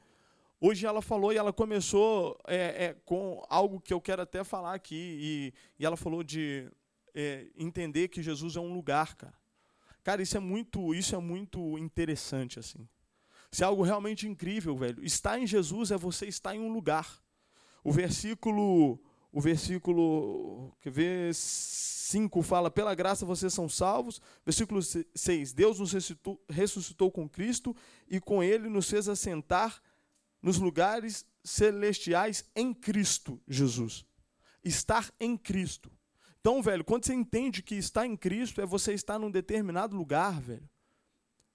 Hoje 0.60 0.88
ela 0.88 1.04
falou 1.04 1.32
e 1.32 1.38
ela 1.38 1.54
começou 1.54 2.36
é, 2.48 2.86
é, 2.86 2.96
com 3.06 3.46
algo 3.48 3.80
que 3.80 3.94
eu 3.94 4.02
quero 4.02 4.24
até 4.24 4.44
falar 4.44 4.74
aqui. 4.74 4.96
E, 4.96 5.54
e 5.80 5.86
ela 5.86 5.96
falou 5.96 6.24
de 6.24 6.68
é, 7.14 7.48
entender 7.56 8.08
que 8.08 8.24
Jesus 8.24 8.56
é 8.56 8.60
um 8.60 8.74
lugar, 8.74 9.16
cara. 9.16 9.36
Cara, 10.04 10.22
isso 10.22 10.36
é 10.36 10.40
muito, 10.40 10.96
isso 10.96 11.16
é 11.16 11.20
muito 11.20 11.78
interessante 11.78 12.58
assim. 12.58 12.88
Isso 13.52 13.64
é 13.64 13.68
algo 13.68 13.84
realmente 13.84 14.28
incrível, 14.28 14.76
velho. 14.76 15.04
Estar 15.04 15.40
em 15.40 15.46
Jesus 15.46 15.92
é 15.92 15.98
você 15.98 16.26
estar 16.26 16.56
em 16.56 16.60
um 16.60 16.72
lugar. 16.72 17.22
O 17.84 17.92
versículo, 17.92 19.00
o 19.32 19.40
versículo, 19.40 20.76
quer 20.82 20.92
ver, 20.92 21.36
5 21.36 22.42
fala: 22.42 22.72
"Pela 22.72 22.96
graça 22.96 23.26
vocês 23.26 23.54
são 23.54 23.70
salvos". 23.70 24.20
Versículo 24.44 24.82
6: 24.82 25.54
Deus 25.54 25.80
nos 25.80 25.92
ressuscitou, 25.92 26.42
ressuscitou 26.50 27.12
com 27.12 27.30
Cristo 27.30 27.76
e 28.10 28.20
com 28.20 28.42
ele 28.42 28.70
nos 28.70 28.90
fez 28.90 29.08
assentar 29.08 29.82
nos 30.42 30.58
lugares 30.58 31.26
celestiais 31.44 32.46
em 32.56 32.74
Cristo 32.74 33.42
Jesus. 33.48 34.06
Estar 34.64 35.12
em 35.20 35.38
Cristo. 35.38 35.92
Então, 36.40 36.62
velho, 36.62 36.84
quando 36.84 37.06
você 37.06 37.14
entende 37.14 37.62
que 37.62 37.76
estar 37.76 38.06
em 38.06 38.16
Cristo 38.16 38.62
é 38.62 38.66
você 38.66 38.94
estar 38.94 39.20
num 39.20 39.32
determinado 39.32 39.96
lugar, 39.96 40.40
velho. 40.40 40.70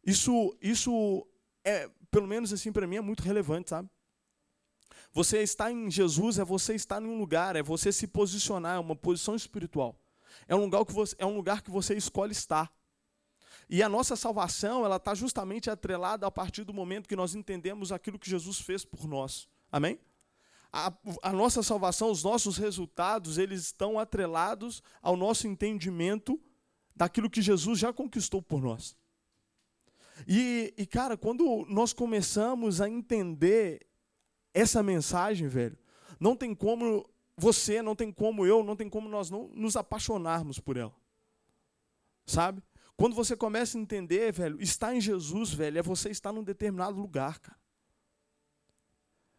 Isso, 0.04 0.56
isso 0.60 1.26
é, 1.64 1.88
pelo 2.10 2.26
menos 2.26 2.52
assim 2.52 2.72
para 2.72 2.86
mim, 2.86 2.96
é 2.96 3.00
muito 3.00 3.22
relevante, 3.22 3.70
sabe? 3.70 3.88
Você 5.12 5.42
estar 5.42 5.70
em 5.70 5.90
Jesus 5.90 6.38
é 6.38 6.44
você 6.44 6.74
estar 6.74 7.02
em 7.02 7.06
um 7.06 7.18
lugar, 7.18 7.54
é 7.54 7.62
você 7.62 7.92
se 7.92 8.06
posicionar, 8.06 8.76
é 8.76 8.78
uma 8.78 8.96
posição 8.96 9.34
espiritual. 9.34 9.98
É 10.48 10.56
um 10.56 10.60
lugar 10.60 10.84
que 10.84 10.92
você, 10.92 11.14
é 11.18 11.26
um 11.26 11.36
lugar 11.36 11.62
que 11.62 11.70
você 11.70 11.94
escolhe 11.94 12.32
estar. 12.32 12.72
E 13.72 13.82
a 13.82 13.88
nossa 13.88 14.14
salvação, 14.16 14.84
ela 14.84 14.96
está 14.96 15.14
justamente 15.14 15.70
atrelada 15.70 16.26
a 16.26 16.30
partir 16.30 16.62
do 16.62 16.74
momento 16.74 17.08
que 17.08 17.16
nós 17.16 17.34
entendemos 17.34 17.90
aquilo 17.90 18.18
que 18.18 18.28
Jesus 18.28 18.60
fez 18.60 18.84
por 18.84 19.08
nós. 19.08 19.48
Amém? 19.72 19.98
A, 20.70 20.92
a, 21.22 21.32
nossa 21.32 21.62
salvação, 21.62 22.10
os 22.10 22.22
nossos 22.22 22.58
resultados, 22.58 23.38
eles 23.38 23.62
estão 23.62 23.98
atrelados 23.98 24.82
ao 25.00 25.16
nosso 25.16 25.48
entendimento 25.48 26.38
daquilo 26.94 27.30
que 27.30 27.40
Jesus 27.40 27.78
já 27.78 27.94
conquistou 27.94 28.42
por 28.42 28.60
nós. 28.60 28.94
E, 30.28 30.74
e, 30.76 30.84
cara, 30.84 31.16
quando 31.16 31.64
nós 31.66 31.94
começamos 31.94 32.78
a 32.78 32.90
entender 32.90 33.86
essa 34.52 34.82
mensagem, 34.82 35.48
velho, 35.48 35.78
não 36.20 36.36
tem 36.36 36.54
como 36.54 37.08
você, 37.38 37.80
não 37.80 37.96
tem 37.96 38.12
como 38.12 38.44
eu, 38.44 38.62
não 38.62 38.76
tem 38.76 38.90
como 38.90 39.08
nós 39.08 39.30
não 39.30 39.48
nos 39.54 39.76
apaixonarmos 39.76 40.58
por 40.58 40.76
ela. 40.76 40.94
Sabe? 42.26 42.62
Quando 42.96 43.14
você 43.14 43.36
começa 43.36 43.76
a 43.76 43.80
entender, 43.80 44.32
velho, 44.32 44.60
estar 44.60 44.94
em 44.94 45.00
Jesus, 45.00 45.52
velho, 45.52 45.78
é 45.78 45.82
você 45.82 46.10
estar 46.10 46.32
num 46.32 46.44
determinado 46.44 47.00
lugar, 47.00 47.38
cara. 47.40 47.58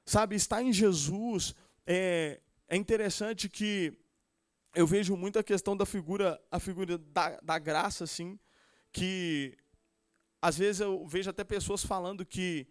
Sabe, 0.06 0.36
estar 0.36 0.62
em 0.62 0.74
Jesus 0.74 1.56
é, 1.88 2.42
é 2.68 2.76
interessante 2.76 3.48
que 3.48 3.98
eu 4.76 4.86
vejo 4.88 5.16
muito 5.16 5.40
a 5.40 5.44
questão 5.44 5.78
da 5.78 5.86
figura, 5.86 6.42
a 6.52 6.60
figura 6.60 6.98
da, 6.98 7.40
da 7.42 7.60
graça, 7.60 8.04
assim, 8.04 8.38
que 8.92 9.56
às 10.42 10.58
vezes 10.58 10.82
eu 10.82 11.06
vejo 11.08 11.30
até 11.30 11.44
pessoas 11.44 11.86
falando 11.86 12.26
que 12.26 12.68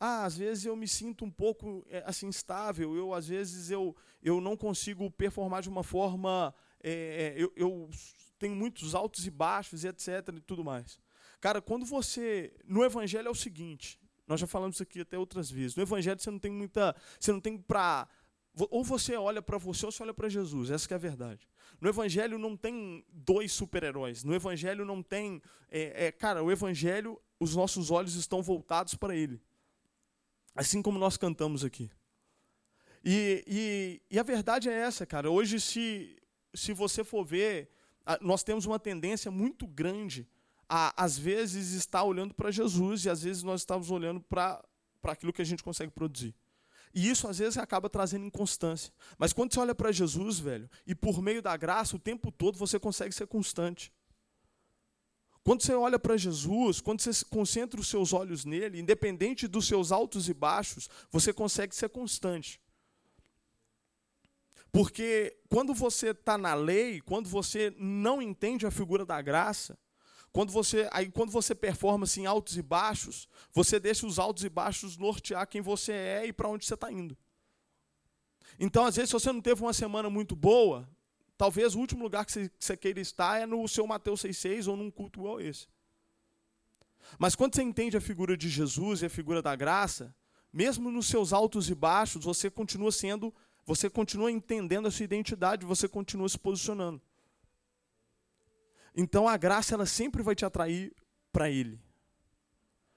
ah, 0.00 0.24
às 0.24 0.36
vezes 0.36 0.64
eu 0.64 0.76
me 0.76 0.86
sinto 0.86 1.24
um 1.24 1.30
pouco 1.30 1.84
é, 1.88 2.02
assim 2.06 2.26
instável, 2.26 2.94
eu 2.94 3.14
às 3.14 3.26
vezes 3.26 3.70
eu, 3.70 3.96
eu 4.22 4.40
não 4.40 4.56
consigo 4.56 5.10
performar 5.10 5.62
de 5.62 5.68
uma 5.68 5.82
forma, 5.82 6.54
é, 6.82 7.34
eu, 7.36 7.52
eu 7.56 7.88
tenho 8.38 8.54
muitos 8.54 8.94
altos 8.94 9.26
e 9.26 9.30
baixos 9.30 9.84
e 9.84 9.88
etc 9.88 10.28
e 10.36 10.40
tudo 10.40 10.64
mais. 10.64 10.98
Cara, 11.40 11.60
quando 11.60 11.84
você 11.84 12.52
no 12.64 12.84
evangelho 12.84 13.28
é 13.28 13.30
o 13.30 13.34
seguinte, 13.34 14.00
nós 14.26 14.40
já 14.40 14.46
falamos 14.46 14.76
isso 14.76 14.82
aqui 14.82 15.00
até 15.00 15.18
outras 15.18 15.50
vezes. 15.50 15.76
No 15.76 15.82
evangelho 15.82 16.20
você 16.20 16.30
não 16.30 16.38
tem 16.38 16.50
muita, 16.50 16.94
você 17.18 17.32
não 17.32 17.40
tem 17.40 17.56
para 17.56 18.08
ou 18.70 18.82
você 18.82 19.14
olha 19.16 19.40
para 19.40 19.56
você 19.58 19.86
ou 19.86 19.92
você 19.92 20.02
olha 20.02 20.14
para 20.14 20.28
Jesus, 20.28 20.70
essa 20.70 20.92
é 20.92 20.94
a 20.94 20.98
verdade. 20.98 21.48
No 21.80 21.88
Evangelho 21.88 22.38
não 22.38 22.56
tem 22.56 23.04
dois 23.12 23.52
super-heróis. 23.52 24.24
No 24.24 24.34
Evangelho 24.34 24.84
não 24.84 25.02
tem. 25.02 25.40
É, 25.70 26.06
é, 26.06 26.12
cara, 26.12 26.42
o 26.42 26.50
Evangelho, 26.50 27.20
os 27.38 27.54
nossos 27.54 27.90
olhos 27.90 28.14
estão 28.14 28.42
voltados 28.42 28.94
para 28.94 29.14
Ele. 29.14 29.40
Assim 30.54 30.82
como 30.82 30.98
nós 30.98 31.16
cantamos 31.16 31.64
aqui. 31.64 31.90
E, 33.04 33.44
e, 33.46 34.02
e, 34.10 34.18
a 34.18 34.24
verdade 34.24 34.68
é 34.68 34.72
essa, 34.72 35.06
cara. 35.06 35.30
Hoje, 35.30 35.60
se, 35.60 36.20
se 36.52 36.72
você 36.72 37.04
for 37.04 37.24
ver, 37.24 37.70
nós 38.20 38.42
temos 38.42 38.64
uma 38.64 38.78
tendência 38.78 39.30
muito 39.30 39.66
grande 39.66 40.26
a, 40.68 40.92
às 41.02 41.18
vezes, 41.18 41.72
estar 41.72 42.04
olhando 42.04 42.34
para 42.34 42.50
Jesus 42.50 43.04
e 43.04 43.10
às 43.10 43.22
vezes 43.22 43.42
nós 43.42 43.62
estamos 43.62 43.90
olhando 43.90 44.20
para 44.20 44.62
aquilo 45.04 45.32
que 45.32 45.42
a 45.42 45.44
gente 45.44 45.62
consegue 45.62 45.90
produzir. 45.90 46.34
E 46.94 47.08
isso 47.08 47.28
às 47.28 47.38
vezes 47.38 47.58
acaba 47.58 47.88
trazendo 47.88 48.24
inconstância. 48.24 48.92
Mas 49.18 49.32
quando 49.32 49.52
você 49.52 49.60
olha 49.60 49.74
para 49.74 49.92
Jesus, 49.92 50.38
velho, 50.38 50.68
e 50.86 50.94
por 50.94 51.22
meio 51.22 51.42
da 51.42 51.56
graça, 51.56 51.96
o 51.96 51.98
tempo 51.98 52.30
todo 52.32 52.58
você 52.58 52.78
consegue 52.78 53.14
ser 53.14 53.26
constante. 53.26 53.92
Quando 55.44 55.62
você 55.62 55.74
olha 55.74 55.98
para 55.98 56.16
Jesus, 56.16 56.80
quando 56.80 57.00
você 57.00 57.24
concentra 57.24 57.80
os 57.80 57.88
seus 57.88 58.12
olhos 58.12 58.44
nele, 58.44 58.80
independente 58.80 59.46
dos 59.48 59.66
seus 59.66 59.92
altos 59.92 60.28
e 60.28 60.34
baixos, 60.34 60.88
você 61.10 61.32
consegue 61.32 61.74
ser 61.74 61.88
constante. 61.88 62.60
Porque 64.72 65.36
quando 65.48 65.72
você 65.72 66.10
está 66.10 66.36
na 66.36 66.54
lei, 66.54 67.00
quando 67.00 67.28
você 67.28 67.74
não 67.78 68.20
entende 68.20 68.66
a 68.66 68.70
figura 68.70 69.04
da 69.04 69.20
graça, 69.22 69.78
quando 70.32 70.52
você, 70.52 70.88
aí 70.92 71.10
quando 71.10 71.30
você 71.30 71.54
performa 71.54 72.04
assim, 72.04 72.26
altos 72.26 72.56
e 72.56 72.62
baixos, 72.62 73.28
você 73.52 73.80
deixa 73.80 74.06
os 74.06 74.18
altos 74.18 74.44
e 74.44 74.48
baixos 74.48 74.96
nortear 74.96 75.46
quem 75.48 75.60
você 75.60 75.92
é 75.92 76.26
e 76.26 76.32
para 76.32 76.48
onde 76.48 76.66
você 76.66 76.74
está 76.74 76.92
indo. 76.92 77.16
Então, 78.58 78.84
às 78.84 78.96
vezes, 78.96 79.10
se 79.10 79.14
você 79.14 79.32
não 79.32 79.40
teve 79.40 79.62
uma 79.62 79.72
semana 79.72 80.10
muito 80.10 80.36
boa, 80.36 80.88
Talvez 81.38 81.76
o 81.76 81.78
último 81.78 82.02
lugar 82.02 82.26
que 82.26 82.32
você, 82.32 82.48
que 82.48 82.64
você 82.64 82.76
queira 82.76 82.98
estar 82.98 83.40
é 83.40 83.46
no 83.46 83.66
seu 83.68 83.86
Mateus 83.86 84.22
6,6 84.22 84.66
ou 84.66 84.76
num 84.76 84.90
culto 84.90 85.20
igual 85.20 85.40
esse. 85.40 85.68
Mas 87.16 87.36
quando 87.36 87.54
você 87.54 87.62
entende 87.62 87.96
a 87.96 88.00
figura 88.00 88.36
de 88.36 88.48
Jesus 88.48 89.02
e 89.02 89.06
a 89.06 89.10
figura 89.10 89.40
da 89.40 89.54
graça, 89.54 90.12
mesmo 90.52 90.90
nos 90.90 91.06
seus 91.06 91.32
altos 91.32 91.70
e 91.70 91.76
baixos, 91.76 92.24
você 92.24 92.50
continua 92.50 92.90
sendo, 92.90 93.32
você 93.68 93.90
continua 93.90 94.32
entendendo 94.32 94.88
a 94.88 94.90
sua 94.90 95.04
identidade, 95.04 95.66
você 95.66 95.86
continua 95.86 96.26
se 96.26 96.38
posicionando. 96.38 97.02
Então 98.96 99.28
a 99.28 99.36
graça 99.36 99.74
ela 99.74 99.84
sempre 99.84 100.22
vai 100.22 100.34
te 100.34 100.42
atrair 100.42 100.90
para 101.30 101.50
ele. 101.50 101.78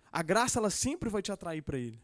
A 0.09 0.23
graça 0.23 0.59
ela 0.59 0.69
sempre 0.69 1.09
vai 1.09 1.21
te 1.21 1.29
atrair 1.29 1.61
para 1.61 1.77
ele. 1.77 2.01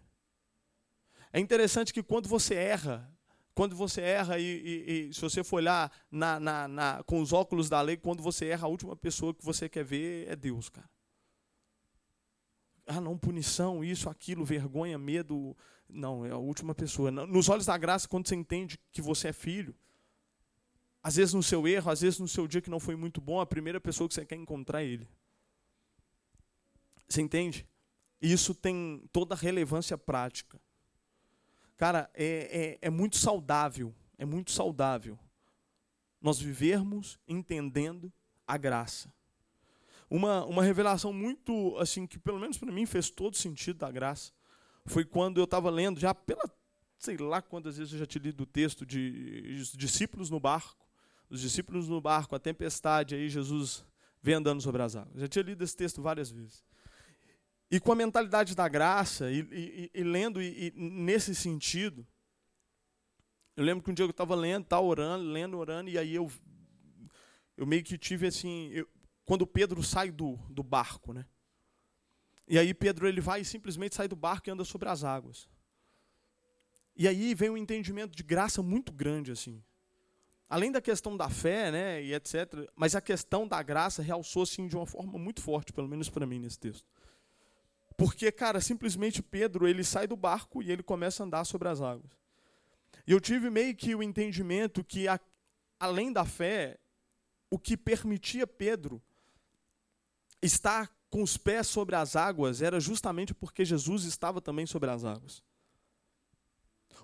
É 1.31 1.39
interessante 1.39 1.93
que 1.93 2.03
quando 2.03 2.27
você 2.27 2.55
erra, 2.55 3.09
quando 3.55 3.73
você 3.73 4.01
erra, 4.01 4.37
e, 4.37 4.43
e, 4.43 5.07
e 5.07 5.13
se 5.13 5.21
você 5.21 5.45
for 5.45 5.55
olhar 5.57 5.89
na, 6.11 6.37
na, 6.37 6.67
na, 6.67 7.03
com 7.03 7.21
os 7.21 7.31
óculos 7.31 7.69
da 7.69 7.79
lei, 7.79 7.95
quando 7.95 8.21
você 8.21 8.47
erra, 8.47 8.67
a 8.67 8.69
última 8.69 8.97
pessoa 8.97 9.33
que 9.33 9.45
você 9.45 9.69
quer 9.69 9.85
ver 9.85 10.27
é 10.27 10.35
Deus, 10.35 10.67
cara. 10.67 10.89
Ah, 12.85 12.99
não, 12.99 13.17
punição, 13.17 13.81
isso, 13.81 14.09
aquilo, 14.09 14.43
vergonha, 14.43 14.97
medo. 14.97 15.55
Não, 15.89 16.25
é 16.25 16.31
a 16.31 16.37
última 16.37 16.75
pessoa. 16.75 17.09
Nos 17.11 17.49
olhos 17.49 17.65
da 17.65 17.77
graça, 17.77 18.07
quando 18.07 18.27
você 18.27 18.35
entende 18.35 18.79
que 18.91 19.01
você 19.01 19.29
é 19.29 19.33
filho, 19.33 19.75
às 21.01 21.15
vezes 21.15 21.33
no 21.33 21.43
seu 21.43 21.67
erro, 21.67 21.89
às 21.89 22.01
vezes 22.01 22.19
no 22.19 22.27
seu 22.27 22.47
dia 22.47 22.61
que 22.61 22.69
não 22.69 22.79
foi 22.79 22.95
muito 22.95 23.21
bom, 23.21 23.39
a 23.39 23.45
primeira 23.45 23.79
pessoa 23.79 24.07
que 24.07 24.13
você 24.13 24.25
quer 24.25 24.35
encontrar 24.35 24.83
é 24.83 24.87
Ele. 24.87 25.07
Você 27.07 27.21
entende? 27.21 27.65
Isso 28.21 28.53
tem 28.53 29.03
toda 29.11 29.33
a 29.33 29.37
relevância 29.37 29.97
prática. 29.97 30.59
Cara, 31.77 32.09
é, 32.13 32.77
é, 32.81 32.87
é 32.87 32.89
muito 32.89 33.17
saudável, 33.17 33.93
é 34.17 34.25
muito 34.25 34.51
saudável 34.51 35.17
nós 36.19 36.39
vivermos 36.39 37.19
entendendo 37.27 38.11
a 38.45 38.57
graça. 38.57 39.13
Uma, 40.09 40.45
uma 40.45 40.63
revelação 40.63 41.13
muito, 41.13 41.77
assim, 41.77 42.07
que 42.07 42.17
pelo 42.17 42.39
menos 42.39 42.57
para 42.57 42.71
mim 42.71 42.85
fez 42.85 43.09
todo 43.09 43.37
sentido 43.37 43.77
da 43.77 43.91
graça, 43.91 44.31
foi 44.87 45.05
quando 45.05 45.37
eu 45.39 45.43
estava 45.43 45.69
lendo, 45.69 45.99
já 45.99 46.15
pela, 46.15 46.49
sei 46.97 47.17
lá 47.17 47.41
quantas 47.41 47.77
vezes 47.77 47.93
eu 47.93 47.99
já 47.99 48.05
te 48.05 48.17
li 48.17 48.31
do 48.31 48.45
texto 48.45 48.85
de 48.85 49.59
os 49.61 49.73
discípulos 49.73 50.29
no 50.29 50.39
barco, 50.39 50.87
os 51.29 51.41
discípulos 51.41 51.87
no 51.87 52.01
barco, 52.01 52.35
a 52.35 52.39
tempestade, 52.39 53.13
aí 53.13 53.29
Jesus 53.29 53.85
vem 54.21 54.35
andando 54.35 54.61
sobre 54.61 54.81
as 54.81 54.95
águas. 54.95 55.19
Já 55.19 55.27
tinha 55.27 55.43
lido 55.43 55.63
esse 55.63 55.75
texto 55.75 56.01
várias 56.01 56.31
vezes. 56.31 56.63
E 57.69 57.79
com 57.81 57.91
a 57.91 57.95
mentalidade 57.95 58.55
da 58.55 58.67
graça, 58.67 59.29
e, 59.29 59.41
e, 59.51 59.91
e 59.93 60.03
lendo 60.03 60.41
e, 60.41 60.73
nesse 60.75 61.35
sentido, 61.35 62.07
eu 63.57 63.65
lembro 63.65 63.83
que 63.83 63.91
um 63.91 63.93
dia 63.93 64.05
eu 64.05 64.09
estava 64.09 64.35
lendo, 64.35 64.63
estava 64.63 64.83
orando, 64.83 65.25
lendo, 65.25 65.57
orando, 65.57 65.89
e 65.89 65.97
aí 65.97 66.15
eu, 66.15 66.31
eu 67.57 67.65
meio 67.65 67.83
que 67.83 67.97
tive 67.97 68.27
assim, 68.27 68.69
eu, 68.71 68.87
quando 69.25 69.45
Pedro 69.45 69.83
sai 69.83 70.11
do, 70.11 70.37
do 70.49 70.63
barco, 70.63 71.11
né? 71.11 71.25
E 72.47 72.57
aí 72.57 72.73
Pedro 72.73 73.07
ele 73.07 73.19
vai 73.19 73.41
e 73.41 73.45
simplesmente 73.45 73.95
sai 73.95 74.07
do 74.07 74.15
barco 74.15 74.49
e 74.49 74.51
anda 74.51 74.63
sobre 74.63 74.87
as 74.87 75.03
águas. 75.03 75.49
E 76.95 77.07
aí 77.07 77.35
vem 77.35 77.49
um 77.49 77.57
entendimento 77.57 78.15
de 78.15 78.23
graça 78.23 78.63
muito 78.63 78.91
grande 78.91 79.31
assim. 79.31 79.61
Além 80.49 80.71
da 80.71 80.79
questão 80.79 81.17
da 81.17 81.29
fé, 81.29 81.71
né, 81.71 82.01
e 82.01 82.13
etc, 82.13 82.69
mas 82.73 82.95
a 82.95 83.01
questão 83.01 83.45
da 83.45 83.61
graça 83.61 84.01
realçou 84.01 84.43
assim 84.43 84.65
de 84.67 84.77
uma 84.77 84.85
forma 84.85 85.19
muito 85.19 85.41
forte, 85.41 85.73
pelo 85.73 85.89
menos 85.89 86.09
para 86.09 86.25
mim 86.25 86.39
nesse 86.39 86.57
texto. 86.57 86.87
Porque, 87.97 88.31
cara, 88.31 88.61
simplesmente 88.61 89.21
Pedro, 89.21 89.67
ele 89.67 89.83
sai 89.83 90.07
do 90.07 90.15
barco 90.15 90.61
e 90.61 90.71
ele 90.71 90.83
começa 90.83 91.21
a 91.21 91.25
andar 91.25 91.43
sobre 91.43 91.67
as 91.67 91.81
águas. 91.81 92.11
E 93.05 93.11
eu 93.11 93.19
tive 93.19 93.49
meio 93.49 93.75
que 93.75 93.93
o 93.95 94.03
entendimento 94.03 94.83
que, 94.83 95.07
a, 95.07 95.19
além 95.79 96.13
da 96.13 96.23
fé, 96.23 96.77
o 97.49 97.57
que 97.57 97.75
permitia 97.75 98.45
Pedro 98.45 99.01
estar 100.41 100.95
com 101.09 101.23
os 101.23 101.37
pés 101.37 101.67
sobre 101.67 101.95
as 101.95 102.15
águas 102.15 102.61
era 102.61 102.79
justamente 102.79 103.33
porque 103.33 103.63
Jesus 103.63 104.03
estava 104.03 104.41
também 104.41 104.65
sobre 104.65 104.89
as 104.89 105.03
águas. 105.05 105.43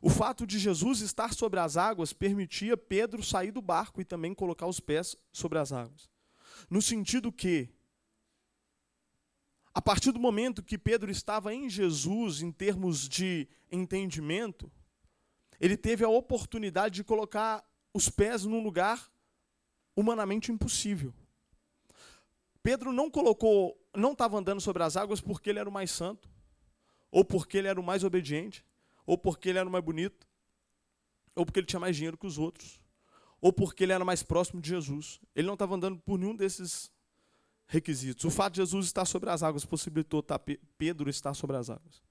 O 0.02 0.10
fato 0.10 0.46
de 0.46 0.60
Jesus 0.60 1.00
estar 1.00 1.34
sobre 1.34 1.60
as 1.60 1.78
águas 1.78 2.12
permitia 2.12 2.76
Pedro 2.76 3.24
sair 3.24 3.52
do 3.52 3.62
barco 3.62 4.02
e 4.02 4.06
também 4.06 4.34
colocar 4.34 4.68
os 4.68 4.80
pés 4.80 5.16
sobre 5.32 5.58
as 5.60 5.72
águas. 5.72 6.10
No 6.70 6.82
sentido 6.82 7.32
que 7.32 7.70
a 9.74 9.82
partir 9.82 10.12
do 10.12 10.20
momento 10.20 10.62
que 10.62 10.78
Pedro 10.78 11.10
estava 11.10 11.54
em 11.54 11.70
Jesus, 11.70 12.42
em 12.42 12.52
termos 12.52 13.08
de 13.08 13.48
entendimento, 13.72 14.72
ele 15.60 15.76
teve 15.76 16.04
a 16.04 16.10
oportunidade 16.10 16.96
de 16.96 17.04
colocar 17.04 17.66
os 17.94 18.10
pés 18.10 18.44
num 18.44 18.62
lugar 18.62 19.12
humanamente 19.96 20.52
impossível. 20.52 21.14
Pedro 22.64 22.94
não 22.94 23.12
colocou, 23.12 23.78
não 23.94 24.14
estava 24.14 24.38
andando 24.38 24.62
sobre 24.62 24.82
as 24.82 24.96
águas 24.96 25.20
porque 25.20 25.50
ele 25.50 25.60
era 25.60 25.70
o 25.70 25.72
mais 25.72 25.92
santo, 25.92 26.30
ou 27.12 27.24
porque 27.24 27.58
ele 27.58 27.68
era 27.68 27.80
o 27.80 27.84
mais 27.84 28.06
obediente, 28.06 28.66
ou 29.06 29.18
porque 29.18 29.50
ele 29.50 29.60
era 29.60 29.68
o 29.68 29.72
mais 29.72 29.84
bonito, 29.84 30.26
ou 31.36 31.46
porque 31.46 31.60
ele 31.60 31.68
tinha 31.68 31.80
mais 31.80 31.96
dinheiro 31.96 32.18
que 32.18 32.26
os 32.26 32.38
outros, 32.38 32.82
ou 33.42 33.52
porque 33.52 33.84
ele 33.84 33.92
era 33.92 34.06
mais 34.06 34.24
próximo 34.24 34.62
de 34.62 34.70
Jesus. 34.70 35.20
Ele 35.36 35.46
não 35.46 35.56
estava 35.56 35.76
andando 35.76 36.00
por 36.00 36.18
nenhum 36.18 36.34
desses 36.34 36.90
requisitos. 37.68 38.24
O 38.24 38.32
fato 38.32 38.54
de 38.54 38.62
Jesus 38.62 38.86
estar 38.86 39.04
sobre 39.04 39.30
as 39.30 39.44
águas 39.44 39.66
possibilitou 39.66 40.24
tá, 40.24 40.40
Pedro 40.78 41.10
estar 41.10 41.34
sobre 41.34 41.58
as 41.58 41.70
águas. 41.70 42.02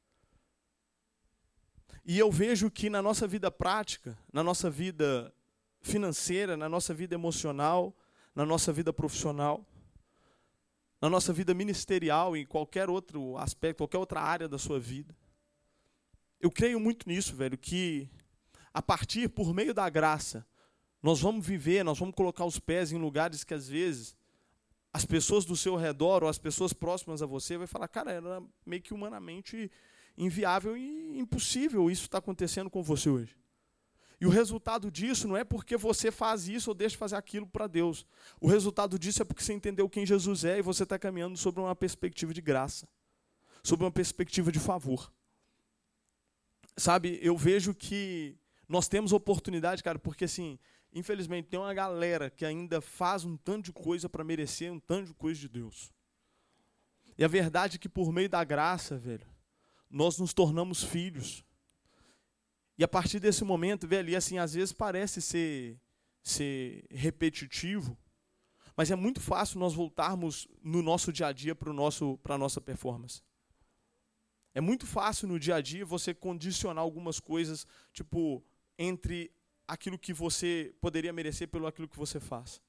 E 2.04 2.18
eu 2.18 2.30
vejo 2.30 2.71
que 2.71 2.90
na 2.90 3.00
nossa 3.00 3.26
vida 3.26 3.50
prática, 3.50 4.18
na 4.32 4.42
nossa 4.42 4.68
vida 4.68 5.32
financeira, 5.80 6.56
na 6.56 6.68
nossa 6.68 6.92
vida 6.92 7.14
emocional, 7.14 7.97
na 8.35 8.44
nossa 8.44 8.73
vida 8.73 8.92
profissional, 8.92 9.64
na 11.02 11.11
nossa 11.11 11.32
vida 11.32 11.52
ministerial, 11.52 12.37
em 12.37 12.47
qualquer 12.47 12.88
outro 12.88 13.37
aspecto, 13.37 13.78
qualquer 13.78 13.99
outra 13.99 14.21
área 14.21 14.49
da 14.49 14.56
sua 14.56 14.78
vida. 14.78 15.12
Eu 16.40 16.49
creio 16.49 16.78
muito 16.78 17.09
nisso, 17.09 17.35
velho, 17.35 17.59
que 17.59 18.09
a 18.73 18.80
partir, 18.80 19.28
por 19.28 19.52
meio 19.52 19.75
da 19.75 19.90
graça, 19.90 20.47
nós 21.02 21.21
vamos 21.21 21.44
viver, 21.44 21.85
nós 21.85 21.99
vamos 21.99 22.14
colocar 22.14 22.44
os 22.44 22.61
pés 22.61 22.92
em 22.92 22.99
lugares 22.99 23.42
que 23.42 23.52
às 23.52 23.68
vezes 23.68 24.16
as 24.92 25.04
pessoas 25.04 25.44
do 25.44 25.56
seu 25.56 25.75
redor 25.75 26.23
ou 26.23 26.28
as 26.28 26.38
pessoas 26.38 26.73
próximas 26.73 27.21
a 27.21 27.26
você 27.26 27.59
vai 27.59 27.66
falar, 27.66 27.88
cara, 27.88 28.12
era 28.12 28.40
meio 28.64 28.80
que 28.80 28.94
humanamente 28.94 29.73
inviável 30.16 30.76
e 30.76 31.18
impossível 31.18 31.90
isso 31.90 32.04
está 32.04 32.18
acontecendo 32.18 32.71
com 32.71 32.80
você 32.80 33.11
hoje. 33.11 33.37
E 34.23 34.25
o 34.25 34.31
resultado 34.31 34.88
disso 34.88 35.26
não 35.26 35.37
é 35.37 35.43
porque 35.43 35.76
você 35.76 36.12
faz 36.12 36.47
isso 36.47 36.71
ou 36.71 36.75
deixa 36.76 36.93
de 36.93 36.97
fazer 36.97 37.17
aquilo 37.17 37.45
para 37.45 37.67
Deus. 37.67 38.07
O 38.41 38.47
resultado 38.47 38.97
disso 38.97 39.21
é 39.21 39.25
porque 39.25 39.43
você 39.43 39.52
entendeu 39.52 39.88
quem 39.88 40.07
Jesus 40.07 40.45
é 40.45 40.61
e 40.61 40.62
você 40.62 40.85
está 40.85 40.97
caminhando 40.97 41.37
sobre 41.37 41.61
uma 41.61 41.75
perspectiva 41.75 42.33
de 42.33 42.41
graça, 42.41 42.87
sobre 43.64 43.85
uma 43.85 43.91
perspectiva 43.91 44.52
de 44.52 44.61
favor. 44.61 45.12
Sabe, 46.76 47.19
eu 47.21 47.37
vejo 47.37 47.75
que 47.75 48.38
nós 48.69 48.87
temos 48.87 49.12
oportunidade, 49.12 49.83
cara, 49.83 49.99
porque 49.99 50.26
assim, 50.26 50.57
infelizmente 50.95 51.49
tem 51.49 51.59
uma 51.59 51.75
galera 51.75 52.31
que 52.31 52.45
ainda 52.45 52.81
faz 52.81 53.25
um 53.25 53.37
tanto 53.37 53.64
de 53.64 53.73
coisa 53.73 54.09
para 54.09 54.23
merecer 54.23 54.73
um 54.73 54.79
tanto 54.79 55.09
de 55.09 55.14
coisa 55.14 55.41
de 55.41 55.49
Deus. 55.49 55.91
E 57.19 57.25
a 57.25 57.29
verdade 57.29 57.75
é 57.75 57.79
que 57.81 57.88
por 57.88 58.12
meio 58.12 58.29
da 58.29 58.45
graça, 58.45 58.97
velho, 58.97 59.26
nós 59.91 60.17
nos 60.17 60.33
tornamos 60.33 60.85
filhos. 60.85 61.45
E 62.79 62.85
a 62.85 62.88
partir 62.88 63.21
desse 63.21 63.45
momento, 63.45 63.87
velho, 63.87 64.11
e 64.11 64.17
assim, 64.17 64.38
às 64.38 64.55
vezes 64.55 64.73
parece 64.73 65.21
ser, 65.21 65.79
ser 66.23 66.87
repetitivo, 66.91 67.97
mas 68.76 68.91
é 68.91 68.97
muito 68.97 69.21
fácil 69.21 69.61
nós 69.61 69.75
voltarmos 69.75 70.49
no 70.62 70.83
nosso 70.83 71.12
dia 71.12 71.26
a 71.26 71.33
dia 71.33 71.55
para 71.55 71.71
a 71.71 72.38
nossa 72.38 72.61
performance. 72.61 73.23
É 74.55 74.61
muito 74.61 74.87
fácil 74.87 75.29
no 75.29 75.38
dia 75.38 75.57
a 75.57 75.61
dia 75.61 75.85
você 75.85 76.14
condicionar 76.14 76.83
algumas 76.83 77.21
coisas, 77.21 77.67
tipo, 77.93 78.43
entre 78.79 79.31
aquilo 79.67 79.99
que 79.99 80.12
você 80.12 80.75
poderia 80.81 81.12
merecer 81.12 81.49
pelo 81.49 81.67
aquilo 81.67 81.88
que 81.88 81.97
você 81.97 82.21
faz. 82.21 82.61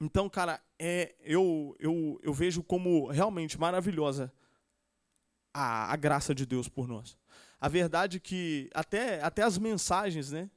Então, 0.00 0.28
cara, 0.28 0.62
é, 0.78 1.14
eu, 1.20 1.76
eu, 1.78 2.20
eu 2.22 2.32
vejo 2.32 2.62
como 2.62 3.08
realmente 3.08 3.58
maravilhosa 3.58 4.32
a, 5.52 5.92
a 5.92 5.96
graça 5.96 6.34
de 6.34 6.46
Deus 6.46 6.68
por 6.68 6.86
nós. 6.86 7.18
A 7.60 7.68
verdade 7.68 8.18
é 8.18 8.20
que 8.20 8.70
até, 8.72 9.20
até 9.22 9.42
as 9.42 9.58
mensagens, 9.58 10.30
né? 10.30 10.50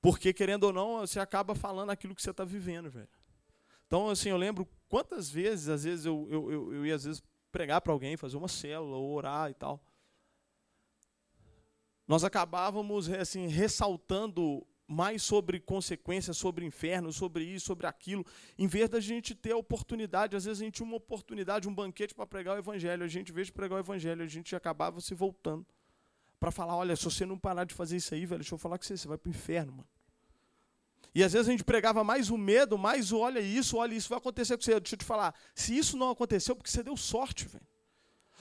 Porque, 0.00 0.32
querendo 0.32 0.64
ou 0.64 0.72
não, 0.72 1.00
você 1.00 1.20
acaba 1.20 1.54
falando 1.54 1.90
aquilo 1.90 2.14
que 2.14 2.22
você 2.22 2.30
está 2.30 2.44
vivendo, 2.44 2.90
velho. 2.90 3.08
Então, 3.86 4.08
assim, 4.08 4.30
eu 4.30 4.36
lembro 4.36 4.68
quantas 4.88 5.30
vezes, 5.30 5.68
às 5.68 5.84
vezes, 5.84 6.06
eu, 6.06 6.26
eu, 6.30 6.50
eu, 6.50 6.74
eu 6.74 6.86
ia, 6.86 6.94
às 6.94 7.04
vezes, 7.04 7.22
pregar 7.52 7.80
para 7.80 7.92
alguém, 7.92 8.16
fazer 8.16 8.36
uma 8.36 8.48
célula, 8.48 8.96
ou 8.96 9.14
orar 9.14 9.50
e 9.50 9.54
tal. 9.54 9.82
Nós 12.06 12.24
acabávamos, 12.24 13.08
assim, 13.10 13.46
ressaltando 13.46 14.66
mais 14.86 15.22
sobre 15.22 15.58
consequências, 15.58 16.36
sobre 16.36 16.66
inferno, 16.66 17.12
sobre 17.12 17.44
isso, 17.44 17.66
sobre 17.66 17.86
aquilo, 17.86 18.24
em 18.58 18.66
vez 18.66 18.88
da 18.90 19.00
gente 19.00 19.34
ter 19.34 19.52
a 19.52 19.56
oportunidade, 19.56 20.36
às 20.36 20.44
vezes 20.44 20.60
a 20.60 20.64
gente 20.64 20.74
tinha 20.74 20.86
uma 20.86 20.98
oportunidade, 20.98 21.66
um 21.66 21.74
banquete 21.74 22.14
para 22.14 22.26
pregar 22.26 22.56
o 22.56 22.58
evangelho, 22.58 23.02
a 23.02 23.08
gente, 23.08 23.30
em 23.30 23.34
vez 23.34 23.46
de 23.46 23.54
pregar 23.54 23.76
o 23.76 23.80
evangelho, 23.80 24.22
a 24.22 24.26
gente 24.26 24.54
acabava 24.54 25.00
se 25.00 25.14
voltando 25.14 25.66
para 26.44 26.50
falar, 26.50 26.76
olha, 26.76 26.94
se 26.94 27.04
você 27.04 27.24
não 27.24 27.38
parar 27.38 27.64
de 27.64 27.72
fazer 27.72 27.96
isso 27.96 28.12
aí, 28.12 28.26
velho, 28.26 28.40
deixa 28.40 28.54
eu 28.54 28.58
falar 28.58 28.76
com 28.76 28.84
você, 28.84 28.98
você 28.98 29.08
vai 29.08 29.16
para 29.16 29.28
o 29.28 29.30
inferno, 29.30 29.72
mano. 29.72 29.88
E 31.14 31.24
às 31.24 31.32
vezes 31.32 31.48
a 31.48 31.50
gente 31.50 31.64
pregava 31.64 32.04
mais 32.04 32.28
o 32.28 32.36
medo, 32.36 32.76
mais 32.76 33.12
o 33.12 33.18
olha 33.18 33.40
isso, 33.40 33.78
olha 33.78 33.94
isso, 33.94 34.10
vai 34.10 34.18
acontecer 34.18 34.54
com 34.54 34.62
você. 34.62 34.78
Deixa 34.78 34.94
eu 34.94 34.98
te 34.98 35.06
falar, 35.06 35.34
se 35.54 35.74
isso 35.74 35.96
não 35.96 36.10
aconteceu, 36.10 36.54
porque 36.54 36.70
você 36.70 36.82
deu 36.82 36.98
sorte, 36.98 37.46
velho. 37.48 37.64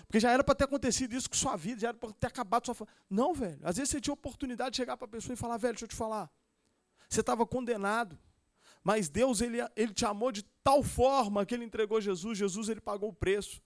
Porque 0.05 0.19
já 0.19 0.31
era 0.31 0.43
para 0.43 0.53
ter 0.53 0.65
acontecido 0.65 1.13
isso 1.13 1.29
com 1.29 1.35
sua 1.37 1.55
vida, 1.55 1.79
já 1.79 1.87
era 1.89 1.97
para 1.97 2.11
ter 2.11 2.27
acabado 2.27 2.65
sua. 2.65 2.75
Não, 3.09 3.33
velho. 3.33 3.59
Às 3.63 3.77
vezes 3.77 3.91
você 3.91 4.01
tinha 4.01 4.13
oportunidade 4.13 4.71
de 4.71 4.77
chegar 4.77 4.97
para 4.97 5.05
a 5.05 5.09
pessoa 5.09 5.33
e 5.33 5.37
falar, 5.37 5.55
velho, 5.55 5.73
deixa 5.73 5.85
eu 5.85 5.89
te 5.89 5.95
falar. 5.95 6.29
Você 7.07 7.21
estava 7.21 7.45
condenado. 7.45 8.19
Mas 8.83 9.07
Deus, 9.07 9.39
ele, 9.39 9.59
ele 9.77 9.93
te 9.93 10.05
amou 10.05 10.29
de 10.29 10.43
tal 10.61 10.83
forma 10.83 11.45
que 11.45 11.55
ele 11.55 11.63
entregou 11.63 12.01
Jesus. 12.01 12.37
Jesus, 12.37 12.67
ele 12.67 12.81
pagou 12.81 13.11
o 13.11 13.13
preço. 13.13 13.61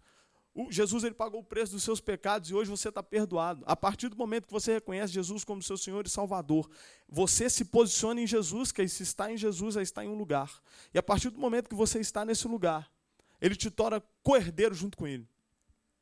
Jesus, 0.70 1.04
ele 1.04 1.14
pagou 1.14 1.42
o 1.42 1.44
preço 1.44 1.74
dos 1.74 1.84
seus 1.84 2.02
pecados 2.02 2.50
e 2.50 2.54
hoje 2.56 2.70
você 2.70 2.90
está 2.90 3.04
perdoado. 3.04 3.64
A 3.68 3.76
partir 3.76 4.10
do 4.10 4.18
momento 4.18 4.48
que 4.48 4.54
você 4.54 4.74
reconhece 4.74 5.14
Jesus 5.14 5.44
como 5.44 5.62
seu 5.62 5.78
Senhor 5.78 6.06
e 6.06 6.10
Salvador, 6.10 6.70
você 7.08 7.50
se 7.50 7.66
posiciona 7.66 8.22
em 8.22 8.28
Jesus, 8.28 8.72
que 8.72 8.88
se 8.88 9.04
está 9.04 9.32
em 9.32 9.38
Jesus, 9.38 9.78
aí 9.78 9.84
está 9.84 10.04
em 10.04 10.08
um 10.08 10.16
lugar. 10.16 10.62
E 10.94 10.98
a 10.98 11.04
partir 11.04 11.30
do 11.30 11.40
momento 11.40 11.70
que 11.70 11.76
você 11.76 12.00
está 12.00 12.26
nesse 12.26 12.48
lugar, 12.48 12.92
ele 13.40 13.56
te 13.56 13.70
torna 13.70 14.02
coerdeiro 14.24 14.74
junto 14.74 14.98
com 14.98 15.08
ele. 15.08 15.28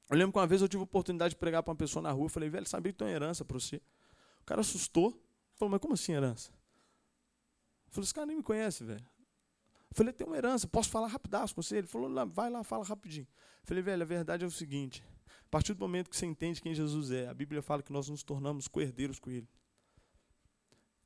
Eu 0.09 0.17
lembro 0.17 0.31
que 0.31 0.39
uma 0.39 0.47
vez 0.47 0.61
eu 0.61 0.69
tive 0.69 0.81
a 0.81 0.85
oportunidade 0.85 1.31
de 1.31 1.35
pregar 1.35 1.61
para 1.61 1.71
uma 1.71 1.77
pessoa 1.77 2.01
na 2.01 2.11
rua, 2.11 2.25
eu 2.25 2.29
falei, 2.29 2.49
velho, 2.49 2.67
sabia 2.67 2.93
que 2.93 2.97
tem 2.97 3.07
uma 3.07 3.13
herança 3.13 3.43
para 3.43 3.59
você? 3.59 3.81
O 4.41 4.45
cara 4.45 4.61
assustou, 4.61 5.21
falou, 5.55 5.71
mas 5.71 5.81
como 5.81 5.95
assim 5.95 6.13
herança? 6.13 6.51
Eu 7.87 7.91
falei, 7.91 8.05
esse 8.05 8.13
cara 8.13 8.27
nem 8.27 8.37
me 8.37 8.43
conhece, 8.43 8.83
velho. 8.83 9.05
Falei, 9.95 10.11
tem 10.11 10.27
uma 10.27 10.35
herança, 10.35 10.67
posso 10.67 10.89
falar 10.89 11.07
rapidaço 11.07 11.55
com 11.55 11.61
você? 11.61 11.77
Ele 11.77 11.87
falou, 11.87 12.11
vai 12.27 12.49
lá, 12.49 12.65
fala 12.65 12.83
rapidinho. 12.83 13.25
Eu 13.61 13.63
falei, 13.63 13.81
velho, 13.81 14.03
a 14.03 14.05
verdade 14.05 14.43
é 14.43 14.47
o 14.47 14.51
seguinte, 14.51 15.01
a 15.25 15.49
partir 15.49 15.73
do 15.73 15.79
momento 15.79 16.09
que 16.09 16.17
você 16.17 16.25
entende 16.25 16.61
quem 16.61 16.75
Jesus 16.75 17.11
é, 17.11 17.29
a 17.29 17.33
Bíblia 17.33 17.61
fala 17.61 17.81
que 17.81 17.93
nós 17.93 18.09
nos 18.09 18.21
tornamos 18.21 18.67
coerdeiros 18.67 19.19
com 19.19 19.31
Ele. 19.31 19.47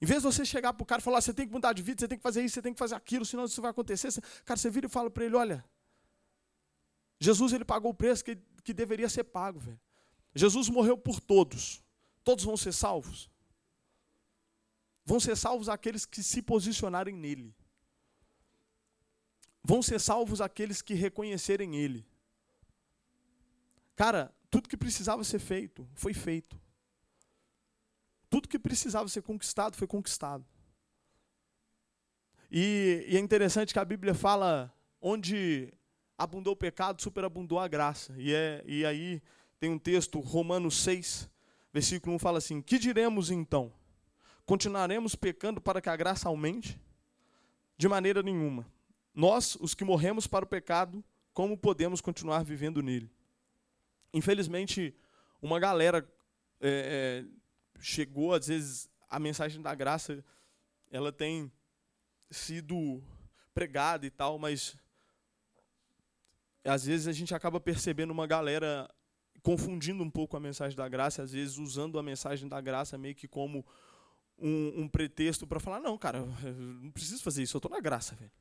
Em 0.01 0.07
vez 0.07 0.23
de 0.23 0.27
você 0.27 0.43
chegar 0.43 0.73
para 0.73 0.81
o 0.81 0.85
cara 0.87 1.01
e 1.01 1.03
falar, 1.03 1.21
você 1.21 1.31
tem 1.31 1.45
que 1.45 1.53
mudar 1.53 1.71
de 1.71 1.83
vida, 1.83 1.99
você 1.99 2.07
tem 2.07 2.17
que 2.17 2.23
fazer 2.23 2.43
isso, 2.43 2.55
você 2.55 2.63
tem 2.63 2.73
que 2.73 2.79
fazer 2.79 2.95
aquilo, 2.95 3.23
senão 3.23 3.45
isso 3.45 3.61
vai 3.61 3.69
acontecer. 3.69 4.09
Cara, 4.43 4.57
você 4.57 4.71
vira 4.71 4.87
e 4.87 4.89
fala 4.89 5.11
para 5.11 5.23
ele, 5.23 5.35
olha, 5.35 5.63
Jesus 7.19 7.53
ele 7.53 7.63
pagou 7.63 7.91
o 7.91 7.93
preço 7.93 8.25
que, 8.25 8.37
que 8.63 8.73
deveria 8.73 9.07
ser 9.07 9.25
pago, 9.25 9.59
velho. 9.59 9.79
Jesus 10.33 10.67
morreu 10.67 10.97
por 10.97 11.19
todos. 11.19 11.83
Todos 12.23 12.43
vão 12.43 12.57
ser 12.57 12.71
salvos. 12.71 13.29
Vão 15.05 15.19
ser 15.19 15.35
salvos 15.35 15.69
aqueles 15.69 16.07
que 16.07 16.23
se 16.23 16.41
posicionarem 16.41 17.15
nele. 17.15 17.55
Vão 19.63 19.81
ser 19.81 19.99
salvos 19.99 20.41
aqueles 20.41 20.81
que 20.81 20.93
reconhecerem 20.93 21.75
ele. 21.75 22.05
Cara, 23.95 24.33
tudo 24.49 24.69
que 24.69 24.77
precisava 24.77 25.23
ser 25.23 25.39
feito, 25.39 25.87
foi 25.93 26.13
feito. 26.13 26.59
Tudo 28.29 28.47
que 28.47 28.57
precisava 28.57 29.09
ser 29.09 29.21
conquistado, 29.21 29.75
foi 29.75 29.87
conquistado. 29.87 30.45
E, 32.51 33.05
e 33.09 33.17
é 33.17 33.19
interessante 33.19 33.73
que 33.73 33.79
a 33.79 33.85
Bíblia 33.85 34.13
fala 34.13 34.73
onde 35.01 35.73
abundou 36.17 36.53
o 36.53 36.57
pecado, 36.57 37.01
superabundou 37.01 37.59
a 37.59 37.67
graça. 37.67 38.13
E, 38.17 38.33
é, 38.33 38.63
e 38.65 38.85
aí 38.85 39.21
tem 39.59 39.69
um 39.69 39.77
texto, 39.77 40.19
Romanos 40.19 40.77
6, 40.77 41.29
versículo 41.71 42.15
1 42.15 42.19
fala 42.19 42.37
assim: 42.37 42.61
Que 42.61 42.79
diremos 42.79 43.29
então? 43.29 43.71
Continuaremos 44.45 45.15
pecando 45.15 45.61
para 45.61 45.81
que 45.81 45.89
a 45.89 45.95
graça 45.95 46.27
aumente? 46.27 46.79
De 47.77 47.87
maneira 47.87 48.23
nenhuma. 48.23 48.65
Nós, 49.13 49.55
os 49.59 49.73
que 49.73 49.83
morremos 49.83 50.27
para 50.27 50.45
o 50.45 50.47
pecado, 50.47 51.03
como 51.33 51.57
podemos 51.57 52.01
continuar 52.01 52.43
vivendo 52.43 52.81
nele? 52.81 53.11
Infelizmente, 54.13 54.95
uma 55.41 55.59
galera 55.59 56.07
é, 56.61 57.25
é, 57.25 57.81
chegou, 57.81 58.33
às 58.33 58.47
vezes, 58.47 58.89
a 59.09 59.19
mensagem 59.19 59.61
da 59.61 59.73
graça, 59.73 60.23
ela 60.91 61.11
tem 61.11 61.51
sido 62.29 63.03
pregada 63.53 64.05
e 64.05 64.09
tal, 64.09 64.37
mas 64.37 64.75
às 66.63 66.85
vezes 66.85 67.07
a 67.07 67.11
gente 67.11 67.33
acaba 67.33 67.59
percebendo 67.59 68.11
uma 68.11 68.27
galera 68.27 68.89
confundindo 69.41 70.03
um 70.03 70.09
pouco 70.09 70.35
a 70.35 70.39
mensagem 70.39 70.77
da 70.77 70.87
graça, 70.87 71.23
às 71.23 71.31
vezes 71.31 71.57
usando 71.57 71.97
a 71.97 72.03
mensagem 72.03 72.47
da 72.47 72.59
graça 72.59 72.97
meio 72.97 73.15
que 73.15 73.27
como 73.27 73.65
um, 74.37 74.81
um 74.81 74.87
pretexto 74.87 75.47
para 75.47 75.59
falar, 75.59 75.79
não, 75.79 75.97
cara, 75.97 76.25
não 76.81 76.91
preciso 76.91 77.23
fazer 77.23 77.43
isso, 77.43 77.55
eu 77.55 77.59
estou 77.59 77.71
na 77.71 77.79
graça, 77.79 78.15
velho. 78.15 78.31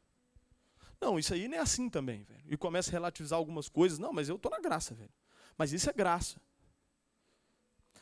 Não, 1.00 1.18
isso 1.18 1.32
aí 1.32 1.46
não 1.46 1.56
é 1.56 1.60
assim 1.60 1.88
também, 1.88 2.22
velho. 2.24 2.42
E 2.46 2.56
começa 2.56 2.90
a 2.90 2.92
relativizar 2.92 3.38
algumas 3.38 3.68
coisas, 3.68 3.98
não, 3.98 4.12
mas 4.12 4.28
eu 4.28 4.36
estou 4.36 4.50
na 4.50 4.60
graça, 4.60 4.94
velho. 4.94 5.12
Mas 5.56 5.72
isso 5.72 5.88
é 5.88 5.92
graça. 5.92 6.40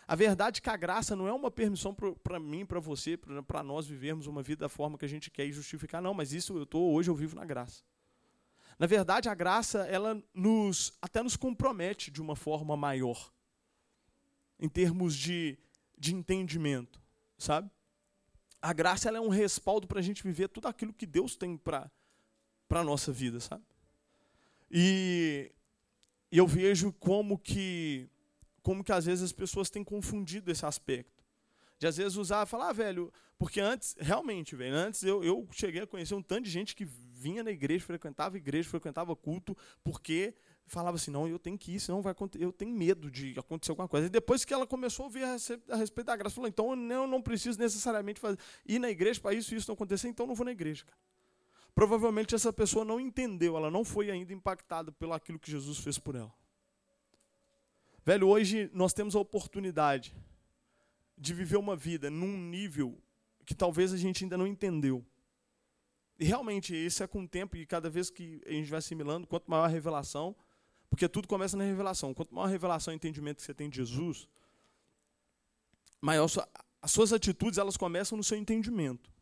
A 0.09 0.15
verdade 0.15 0.59
é 0.59 0.63
que 0.63 0.71
a 0.71 0.77
graça 0.77 1.17
não 1.17 1.27
é 1.27 1.33
uma 1.33 1.51
permissão 1.51 1.95
para 2.23 2.39
mim, 2.39 2.65
para 2.65 2.79
você, 2.79 3.17
para 3.17 3.63
nós 3.63 3.87
vivermos 3.87 4.27
uma 4.27 4.43
vida 4.43 4.61
da 4.61 4.69
forma 4.69 4.97
que 4.97 5.05
a 5.05 5.09
gente 5.09 5.31
quer 5.31 5.47
e 5.47 5.53
justificar, 5.53 6.01
não, 6.01 6.15
mas 6.15 6.33
isso 6.33 6.57
eu 6.57 6.63
estou, 6.63 6.95
hoje 6.95 7.11
eu 7.11 7.15
vivo 7.15 7.35
na 7.35 7.45
graça. 7.45 7.83
Na 8.79 8.87
verdade, 8.87 9.29
a 9.29 9.35
graça, 9.35 9.81
ela 9.87 10.23
nos 10.33 10.93
até 11.03 11.23
nos 11.23 11.35
compromete 11.35 12.11
de 12.11 12.23
uma 12.23 12.37
forma 12.37 12.77
maior, 12.77 13.33
em 14.61 14.69
termos 14.69 15.17
de, 15.17 15.59
de 15.99 16.15
entendimento, 16.15 17.03
sabe? 17.37 17.69
A 18.63 18.73
graça 18.73 19.09
ela 19.09 19.19
é 19.19 19.21
um 19.21 19.29
respaldo 19.29 19.89
para 19.89 19.99
a 19.99 20.03
gente 20.03 20.23
viver 20.23 20.49
tudo 20.49 20.69
aquilo 20.69 20.93
que 20.93 21.07
Deus 21.07 21.35
tem 21.35 21.57
para 21.57 21.91
a 22.69 22.85
nossa 22.85 23.13
vida, 23.13 23.41
sabe? 23.41 23.65
E, 24.71 25.53
e 26.31 26.39
eu 26.39 26.47
vejo 26.47 26.93
como 26.93 27.39
que, 27.39 28.09
como 28.63 28.83
que 28.83 28.93
às 28.93 29.07
vezes 29.07 29.25
as 29.25 29.33
pessoas 29.33 29.71
têm 29.71 29.85
confundido 29.85 30.51
esse 30.51 30.67
aspecto. 30.67 31.25
De 31.79 31.87
às 31.87 31.97
vezes 31.97 32.17
usar, 32.17 32.47
falar, 32.47 32.71
ah, 32.71 32.73
velho, 32.73 33.13
porque 33.39 33.61
antes, 33.61 33.95
realmente, 33.99 34.57
velho, 34.57 34.75
antes 34.75 35.03
eu, 35.03 35.23
eu 35.23 35.47
cheguei 35.53 35.83
a 35.83 35.87
conhecer 35.87 36.15
um 36.15 36.23
tanto 36.23 36.45
de 36.45 36.51
gente 36.51 36.75
que 36.75 36.85
vinha 36.85 37.43
na 37.43 37.51
igreja, 37.51 37.85
frequentava 37.85 38.37
igreja, 38.37 38.69
frequentava 38.69 39.15
culto, 39.15 39.57
porque 39.85 40.35
falava 40.67 40.97
assim, 40.97 41.11
não, 41.11 41.29
eu 41.29 41.39
tenho 41.39 41.57
que 41.57 41.73
ir, 41.73 41.81
senão 41.81 42.03
vai 42.03 42.15
eu 42.39 42.53
tenho 42.53 42.75
medo 42.75 43.11
de 43.11 43.39
acontecer 43.39 43.71
alguma 43.71 43.89
coisa. 43.89 44.07
E 44.07 44.11
depois 44.11 44.45
que 44.45 44.55
ela 44.55 44.67
começou 44.67 45.05
a 45.05 45.07
ouvir 45.07 45.23
a, 45.25 45.77
respeito 45.77 46.07
da 46.07 46.17
graça, 46.17 46.35
falou, 46.35 46.49
então 46.49 46.71
eu 46.71 46.77
não, 46.77 47.07
não 47.07 47.23
preciso 47.23 47.59
necessariamente 47.59 48.19
fazer, 48.19 48.39
ir 48.67 48.79
na 48.79 48.91
igreja 48.91 49.21
para 49.21 49.35
isso 49.35 49.55
e 49.55 49.59
isso 49.59 49.69
não 49.69 49.75
acontecer, 49.75 50.09
então 50.09 50.25
eu 50.25 50.29
não 50.29 50.35
vou 50.35 50.45
na 50.45 50.53
igreja. 50.53 50.85
Cara. 50.85 50.99
Provavelmente 51.77 52.35
essa 52.35 52.51
pessoa 52.51 52.87
não 52.87 52.99
entendeu, 52.99 53.55
ela 53.55 53.71
não 53.71 53.85
foi 53.85 54.11
ainda 54.11 54.33
impactada 54.33 54.91
pelo 54.91 55.13
aquilo 55.13 55.39
que 55.39 55.51
Jesus 55.51 55.77
fez 55.77 55.99
por 55.99 56.15
ela. 56.15 56.33
Velho, 58.03 58.29
hoje 58.29 58.71
nós 58.73 58.95
temos 58.95 59.15
a 59.15 59.19
oportunidade 59.19 60.17
de 61.19 61.35
viver 61.35 61.59
uma 61.59 61.77
vida 61.77 62.09
num 62.09 62.35
nível 62.35 62.99
que 63.45 63.55
talvez 63.55 63.93
a 63.93 63.99
gente 63.99 64.25
ainda 64.25 64.39
não 64.39 64.47
entendeu. 64.47 65.05
E 66.19 66.25
realmente, 66.25 66.75
isso 66.75 67.03
é 67.03 67.07
com 67.07 67.25
o 67.25 67.29
tempo, 67.29 67.59
e 67.59 67.67
cada 67.67 67.91
vez 67.91 68.09
que 68.09 68.41
a 68.47 68.53
gente 68.53 68.71
vai 68.71 68.79
assimilando, 68.79 69.27
quanto 69.27 69.51
maior 69.51 69.65
a 69.65 69.69
revelação, 69.69 70.35
porque 70.89 71.07
tudo 71.07 71.29
começa 71.29 71.59
na 71.59 71.65
revelação. 71.65 72.15
Quanto 72.15 72.35
maior 72.35 72.47
a 72.47 72.51
revelação 72.51 72.95
e 72.95 72.97
entendimento 72.97 73.37
que 73.37 73.43
você 73.43 73.53
tem 73.53 73.69
de 73.69 73.77
Jesus, 73.77 74.27
maior 76.01 76.27
sua, 76.27 76.49
as 76.81 76.91
suas 76.91 77.13
atitudes 77.13 77.59
elas 77.59 77.77
começam 77.77 78.17
no 78.17 78.25
seu 78.25 78.39
entendimento. 78.39 79.15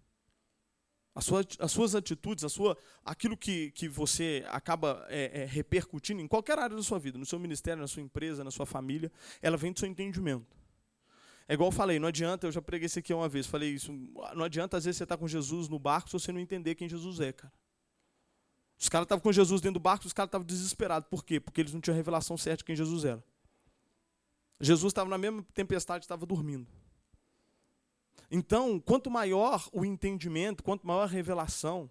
As 1.15 1.25
suas, 1.25 1.47
as 1.61 1.71
suas 1.71 1.95
atitudes, 1.95 2.43
a 2.43 2.49
sua, 2.49 2.77
aquilo 3.05 3.37
que, 3.37 3.71
que 3.71 3.89
você 3.89 4.45
acaba 4.49 5.07
é, 5.09 5.43
é, 5.43 5.45
repercutindo 5.45 6.21
em 6.21 6.27
qualquer 6.27 6.59
área 6.59 6.75
da 6.75 6.83
sua 6.83 6.99
vida, 6.99 7.17
no 7.17 7.25
seu 7.25 7.39
ministério, 7.39 7.81
na 7.81 7.87
sua 7.87 8.03
empresa, 8.03 8.43
na 8.43 8.51
sua 8.51 8.67
família, 8.67 9.13
ela 9.41 9.57
vem 9.57 9.73
do 9.73 9.79
seu 9.79 9.89
entendimento. 9.89 10.57
É 11.47 11.55
igual 11.55 11.69
eu 11.69 11.73
falei, 11.73 12.01
não 12.01 12.09
adianta, 12.09 12.47
eu 12.47 12.53
já 12.53 12.61
preguei 12.61 12.87
isso 12.87 12.99
aqui 12.99 13.15
uma 13.15 13.29
vez, 13.29 13.47
falei 13.47 13.71
isso, 13.71 13.93
não 14.35 14.45
adianta 14.45 14.77
às 14.77 14.85
vezes 14.87 14.97
você 14.97 15.05
estar 15.05 15.17
tá 15.17 15.21
com 15.21 15.29
Jesus 15.29 15.69
no 15.69 15.79
barco 15.79 16.09
se 16.09 16.15
você 16.15 16.33
não 16.33 16.41
entender 16.41 16.75
quem 16.75 16.89
Jesus 16.89 17.21
é, 17.21 17.33
cara. 17.33 17.53
Os 18.77 18.89
caras 18.89 19.05
estavam 19.05 19.23
com 19.23 19.33
Jesus 19.33 19.61
dentro 19.61 19.75
do 19.75 19.83
barco, 19.83 20.07
os 20.07 20.13
caras 20.13 20.29
estavam 20.29 20.47
desesperados. 20.47 21.09
Por 21.09 21.25
quê? 21.25 21.39
Porque 21.39 21.61
eles 21.61 21.73
não 21.73 21.81
tinham 21.81 21.95
a 21.95 21.97
revelação 21.97 22.37
certa 22.37 22.59
de 22.59 22.65
quem 22.65 22.75
Jesus 22.75 23.05
era. 23.05 23.23
Jesus 24.61 24.91
estava 24.91 25.09
na 25.09 25.19
mesma 25.19 25.45
tempestade, 25.55 26.05
estava 26.05 26.27
dormindo. 26.27 26.67
Então, 28.31 28.81
quanto 28.81 29.11
maior 29.11 29.69
o 29.73 29.85
entendimento, 29.85 30.63
quanto 30.63 30.87
maior 30.87 31.03
a 31.03 31.07
revelação, 31.07 31.91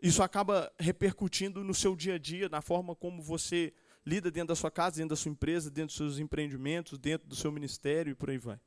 isso 0.00 0.22
acaba 0.22 0.72
repercutindo 0.78 1.64
no 1.64 1.74
seu 1.74 1.96
dia 1.96 2.14
a 2.14 2.18
dia, 2.18 2.48
na 2.48 2.60
forma 2.60 2.94
como 2.94 3.22
você 3.22 3.72
lida 4.06 4.30
dentro 4.30 4.48
da 4.48 4.56
sua 4.56 4.70
casa, 4.70 4.96
dentro 4.96 5.10
da 5.10 5.16
sua 5.16 5.30
empresa, 5.30 5.70
dentro 5.70 5.88
dos 5.88 5.96
seus 5.96 6.18
empreendimentos, 6.18 6.98
dentro 6.98 7.26
do 7.28 7.34
seu 7.34 7.50
ministério 7.50 8.12
e 8.12 8.14
por 8.14 8.30
aí 8.30 8.38
vai. 8.38 8.60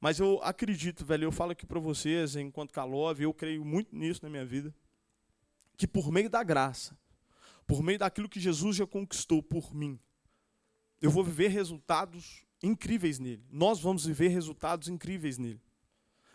Mas 0.00 0.18
eu 0.18 0.40
acredito, 0.42 1.04
velho, 1.04 1.24
eu 1.24 1.32
falo 1.32 1.52
aqui 1.52 1.64
para 1.64 1.80
vocês, 1.80 2.36
enquanto 2.36 2.72
Calove, 2.72 3.24
eu 3.24 3.32
creio 3.32 3.64
muito 3.64 3.96
nisso 3.96 4.20
na 4.22 4.28
minha 4.28 4.44
vida, 4.44 4.74
que 5.76 5.86
por 5.86 6.10
meio 6.10 6.28
da 6.28 6.42
graça, 6.42 6.96
por 7.66 7.82
meio 7.82 7.98
daquilo 7.98 8.28
que 8.28 8.40
Jesus 8.40 8.76
já 8.76 8.86
conquistou 8.86 9.42
por 9.42 9.74
mim, 9.74 9.98
eu 11.00 11.10
vou 11.10 11.24
viver 11.24 11.48
resultados 11.48 12.43
incríveis 12.64 13.18
nele. 13.18 13.44
Nós 13.50 13.80
vamos 13.80 14.06
viver 14.06 14.28
resultados 14.28 14.88
incríveis 14.88 15.38
nele. 15.38 15.60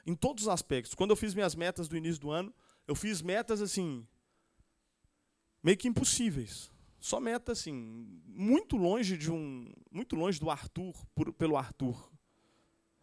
Em 0.05 0.15
todos 0.15 0.43
os 0.43 0.49
aspectos. 0.49 0.93
Quando 0.93 1.11
eu 1.11 1.15
fiz 1.15 1.33
minhas 1.33 1.55
metas 1.55 1.87
do 1.87 1.97
início 1.97 2.21
do 2.21 2.31
ano, 2.31 2.53
eu 2.87 2.95
fiz 2.95 3.21
metas 3.21 3.61
assim, 3.61 4.07
meio 5.63 5.77
que 5.77 5.87
impossíveis. 5.87 6.71
Só 6.99 7.19
meta 7.19 7.51
assim, 7.51 7.73
muito 8.25 8.75
longe 8.75 9.17
de 9.17 9.31
um, 9.31 9.71
muito 9.91 10.15
longe 10.15 10.39
do 10.39 10.49
Arthur, 10.49 10.93
por, 11.15 11.31
pelo 11.33 11.55
Arthur. 11.55 12.11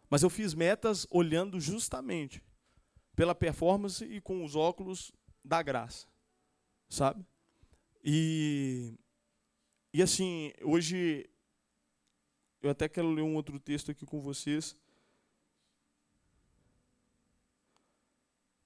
Mas 0.09 0.23
eu 0.23 0.29
fiz 0.29 0.53
metas 0.53 1.07
olhando 1.09 1.59
justamente 1.59 2.41
pela 3.15 3.33
performance 3.33 4.05
e 4.05 4.21
com 4.21 4.45
os 4.45 4.55
óculos 4.55 5.11
da 5.43 5.61
graça. 5.61 6.07
Sabe? 6.89 7.25
E 8.03 8.93
e 9.93 10.01
assim, 10.03 10.51
hoje 10.61 11.27
eu 12.61 12.69
até 12.69 12.87
quero 12.89 13.11
ler 13.11 13.21
um 13.21 13.35
outro 13.35 13.59
texto 13.59 13.91
aqui 13.91 14.05
com 14.05 14.21
vocês. 14.21 14.75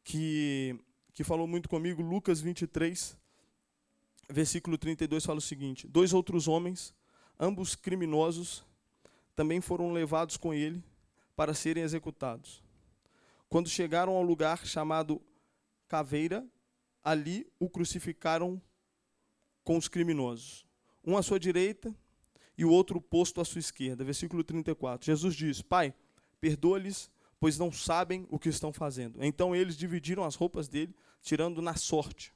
Que 0.04 0.80
que 1.13 1.23
falou 1.23 1.45
muito 1.45 1.67
comigo, 1.67 2.01
Lucas 2.01 2.39
23 2.39 3.17
versículo 4.32 4.77
32 4.77 5.25
fala 5.25 5.39
o 5.39 5.41
seguinte: 5.41 5.88
Dois 5.88 6.13
outros 6.13 6.47
homens, 6.47 6.93
ambos 7.39 7.75
criminosos, 7.75 8.63
também 9.36 9.62
foram 9.62 9.91
levados 9.91 10.38
com 10.38 10.54
ele 10.54 10.84
para 11.36 11.54
serem 11.54 11.84
executados. 11.84 12.63
Quando 13.49 13.69
chegaram 13.69 14.13
ao 14.13 14.23
lugar 14.23 14.65
chamado 14.65 15.21
Caveira, 15.88 16.45
ali 17.04 17.45
o 17.60 17.69
crucificaram 17.69 18.62
com 19.63 19.77
os 19.77 19.88
criminosos, 19.88 20.65
um 21.04 21.17
à 21.17 21.21
sua 21.21 21.39
direita 21.39 21.93
e 22.62 22.65
o 22.65 22.69
outro 22.69 23.02
posto 23.02 23.41
à 23.41 23.45
sua 23.45 23.58
esquerda. 23.58 24.04
Versículo 24.04 24.43
34. 24.43 25.04
Jesus 25.04 25.36
diz: 25.36 25.63
Pai, 25.63 25.95
perdoa-lhes, 26.39 27.10
pois 27.39 27.58
não 27.58 27.71
sabem 27.71 28.28
o 28.30 28.38
que 28.38 28.50
estão 28.50 28.71
fazendo. 28.71 29.17
Então 29.24 29.56
eles 29.56 29.76
dividiram 29.76 30.24
as 30.24 30.36
roupas 30.36 30.67
dele, 30.67 30.95
tirando 31.24 31.60
na 31.60 31.74
sorte. 31.74 32.32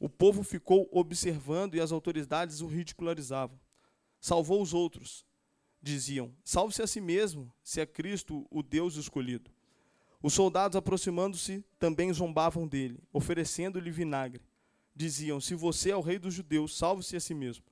O 0.00 0.08
povo 0.08 0.42
ficou 0.42 0.88
observando 0.90 1.76
e 1.76 1.80
as 1.80 1.92
autoridades 1.92 2.60
o 2.60 2.66
ridicularizavam. 2.66 3.56
Salvou 4.20 4.60
os 4.60 4.74
outros, 4.74 5.24
diziam. 5.80 6.34
Salve-se 6.42 6.82
a 6.82 6.86
si 6.88 7.00
mesmo, 7.00 7.52
se 7.62 7.80
é 7.80 7.86
Cristo 7.86 8.44
o 8.50 8.64
Deus 8.64 8.96
escolhido. 8.96 9.52
Os 10.20 10.34
soldados, 10.34 10.74
aproximando-se, 10.74 11.64
também 11.78 12.12
zombavam 12.12 12.66
dele, 12.66 12.98
oferecendo-lhe 13.12 13.90
vinagre. 13.92 14.42
Diziam: 14.96 15.40
Se 15.40 15.54
você 15.54 15.92
é 15.92 15.96
o 15.96 16.00
rei 16.00 16.18
dos 16.18 16.34
judeus, 16.34 16.76
salve-se 16.76 17.14
a 17.14 17.20
si 17.20 17.34
mesmo. 17.34 17.69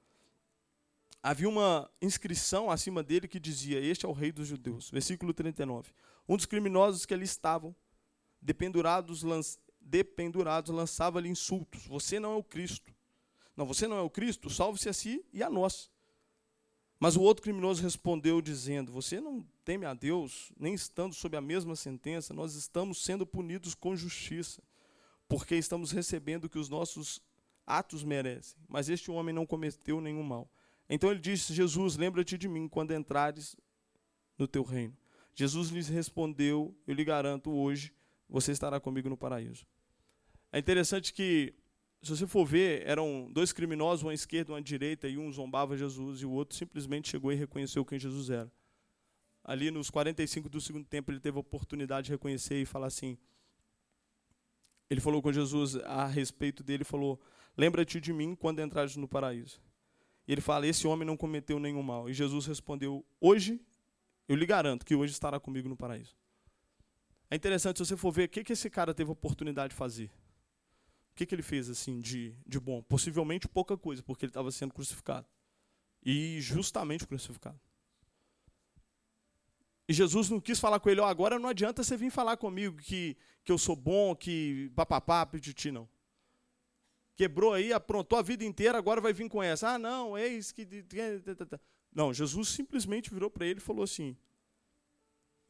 Havia 1.22 1.48
uma 1.48 1.90
inscrição 2.00 2.70
acima 2.70 3.02
dele 3.02 3.26
que 3.26 3.40
dizia: 3.40 3.80
Este 3.80 4.06
é 4.06 4.08
o 4.08 4.12
rei 4.12 4.30
dos 4.30 4.46
judeus. 4.46 4.90
Versículo 4.90 5.34
39. 5.34 5.92
Um 6.28 6.36
dos 6.36 6.46
criminosos 6.46 7.04
que 7.04 7.14
ali 7.14 7.24
estavam, 7.24 7.74
dependurados, 8.40 9.24
dependurados, 9.80 10.72
lançava-lhe 10.74 11.28
insultos. 11.28 11.86
Você 11.86 12.20
não 12.20 12.34
é 12.34 12.36
o 12.36 12.44
Cristo. 12.44 12.94
Não, 13.56 13.66
você 13.66 13.88
não 13.88 13.96
é 13.96 14.00
o 14.00 14.10
Cristo, 14.10 14.48
salve-se 14.48 14.88
a 14.88 14.92
si 14.92 15.24
e 15.32 15.42
a 15.42 15.50
nós. 15.50 15.90
Mas 17.00 17.16
o 17.16 17.22
outro 17.22 17.42
criminoso 17.42 17.82
respondeu, 17.82 18.40
dizendo: 18.40 18.92
Você 18.92 19.20
não 19.20 19.44
teme 19.64 19.84
a 19.84 19.94
Deus, 19.94 20.52
nem 20.56 20.74
estando 20.74 21.14
sob 21.14 21.36
a 21.36 21.40
mesma 21.40 21.74
sentença, 21.74 22.32
nós 22.32 22.54
estamos 22.54 23.02
sendo 23.02 23.26
punidos 23.26 23.74
com 23.74 23.96
justiça, 23.96 24.62
porque 25.28 25.56
estamos 25.56 25.90
recebendo 25.90 26.44
o 26.44 26.48
que 26.48 26.58
os 26.58 26.68
nossos 26.68 27.20
atos 27.66 28.04
merecem. 28.04 28.58
Mas 28.68 28.88
este 28.88 29.10
homem 29.10 29.34
não 29.34 29.46
cometeu 29.46 30.00
nenhum 30.00 30.22
mal. 30.22 30.50
Então 30.88 31.10
ele 31.10 31.20
disse: 31.20 31.52
Jesus, 31.52 31.96
lembra-te 31.96 32.38
de 32.38 32.48
mim 32.48 32.68
quando 32.68 32.94
entrares 32.94 33.56
no 34.38 34.48
teu 34.48 34.62
reino. 34.62 34.96
Jesus 35.34 35.68
lhes 35.68 35.88
respondeu: 35.88 36.74
Eu 36.86 36.94
lhe 36.94 37.04
garanto, 37.04 37.50
hoje 37.50 37.92
você 38.28 38.52
estará 38.52 38.80
comigo 38.80 39.08
no 39.08 39.16
paraíso. 39.16 39.66
É 40.50 40.58
interessante 40.58 41.12
que, 41.12 41.54
se 42.02 42.10
você 42.10 42.26
for 42.26 42.44
ver, 42.46 42.86
eram 42.86 43.30
dois 43.32 43.52
criminosos, 43.52 44.04
um 44.04 44.08
à 44.08 44.14
esquerda, 44.14 44.52
um 44.52 44.56
à 44.56 44.60
direita, 44.60 45.08
e 45.08 45.18
um 45.18 45.30
zombava 45.30 45.76
Jesus, 45.76 46.22
e 46.22 46.26
o 46.26 46.30
outro 46.30 46.56
simplesmente 46.56 47.08
chegou 47.10 47.32
e 47.32 47.36
reconheceu 47.36 47.84
quem 47.84 47.98
Jesus 47.98 48.30
era. 48.30 48.50
Ali 49.44 49.70
nos 49.70 49.90
45 49.90 50.48
do 50.48 50.60
segundo 50.60 50.86
tempo, 50.86 51.10
ele 51.10 51.20
teve 51.20 51.36
a 51.36 51.40
oportunidade 51.40 52.06
de 52.06 52.12
reconhecer 52.12 52.60
e 52.60 52.66
falar 52.66 52.86
assim. 52.86 53.16
Ele 54.90 55.00
falou 55.00 55.20
com 55.20 55.32
Jesus 55.32 55.76
a 55.76 56.06
respeito 56.06 56.62
dele, 56.62 56.82
falou: 56.82 57.20
Lembra-te 57.56 58.00
de 58.00 58.12
mim 58.12 58.34
quando 58.34 58.60
entrares 58.60 58.96
no 58.96 59.06
paraíso. 59.06 59.60
E 60.28 60.32
ele 60.32 60.40
fala: 60.40 60.66
Esse 60.66 60.86
homem 60.86 61.04
não 61.04 61.16
cometeu 61.16 61.58
nenhum 61.58 61.82
mal. 61.82 62.08
E 62.08 62.12
Jesus 62.12 62.46
respondeu: 62.46 63.04
Hoje, 63.20 63.60
eu 64.28 64.36
lhe 64.36 64.46
garanto 64.46 64.86
que 64.86 64.94
hoje 64.94 65.12
estará 65.12 65.40
comigo 65.40 65.68
no 65.68 65.76
paraíso. 65.76 66.14
É 67.28 67.34
interessante 67.34 67.78
se 67.78 67.86
você 67.86 67.96
for 67.96 68.12
ver 68.12 68.24
o 68.24 68.28
que, 68.28 68.44
que 68.44 68.52
esse 68.52 68.70
cara 68.70 68.94
teve 68.94 69.10
oportunidade 69.10 69.70
de 69.70 69.76
fazer 69.76 70.10
que, 71.18 71.26
que 71.26 71.34
ele 71.34 71.42
fez 71.42 71.68
assim 71.68 71.98
de, 71.98 72.32
de 72.46 72.60
bom? 72.60 72.80
Possivelmente 72.82 73.48
pouca 73.48 73.76
coisa, 73.76 74.02
porque 74.02 74.24
ele 74.24 74.30
estava 74.30 74.52
sendo 74.52 74.72
crucificado. 74.72 75.26
E 76.04 76.40
justamente 76.40 77.06
crucificado. 77.06 77.60
E 79.88 79.92
Jesus 79.92 80.30
não 80.30 80.40
quis 80.40 80.60
falar 80.60 80.78
com 80.78 80.88
ele, 80.88 81.00
oh, 81.00 81.04
agora 81.04 81.38
não 81.38 81.48
adianta 81.48 81.82
você 81.82 81.96
vir 81.96 82.10
falar 82.10 82.36
comigo 82.36 82.76
que, 82.76 83.16
que 83.44 83.50
eu 83.50 83.58
sou 83.58 83.74
bom, 83.74 84.14
que 84.14 84.70
papapá, 84.76 85.26
pititi, 85.26 85.72
não. 85.72 85.88
Quebrou 87.18 87.52
aí, 87.52 87.72
aprontou 87.72 88.16
a 88.16 88.22
vida 88.22 88.44
inteira, 88.44 88.78
agora 88.78 89.00
vai 89.00 89.12
vir 89.12 89.28
com 89.28 89.42
essa. 89.42 89.70
Ah, 89.70 89.78
não, 89.78 90.16
eis 90.16 90.52
que. 90.52 90.66
Não, 91.92 92.14
Jesus 92.14 92.50
simplesmente 92.50 93.10
virou 93.10 93.28
para 93.28 93.44
ele 93.44 93.58
e 93.58 93.62
falou 93.62 93.82
assim: 93.82 94.16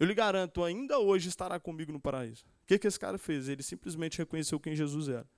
Eu 0.01 0.07
lhe 0.07 0.15
garanto, 0.15 0.65
ainda 0.65 0.99
hoje 0.99 1.29
estará 1.29 1.61
comigo 1.61 1.93
no 1.93 2.01
paraíso. 2.01 2.47
O 2.63 2.67
que, 2.67 2.79
que 2.79 2.87
esse 2.87 2.99
cara 2.99 3.19
fez? 3.19 3.49
Ele 3.49 3.63
simplesmente 3.63 4.17
reconheceu 4.17 4.59
quem 4.59 4.75
Jesus 4.75 5.11
era. 5.11 5.29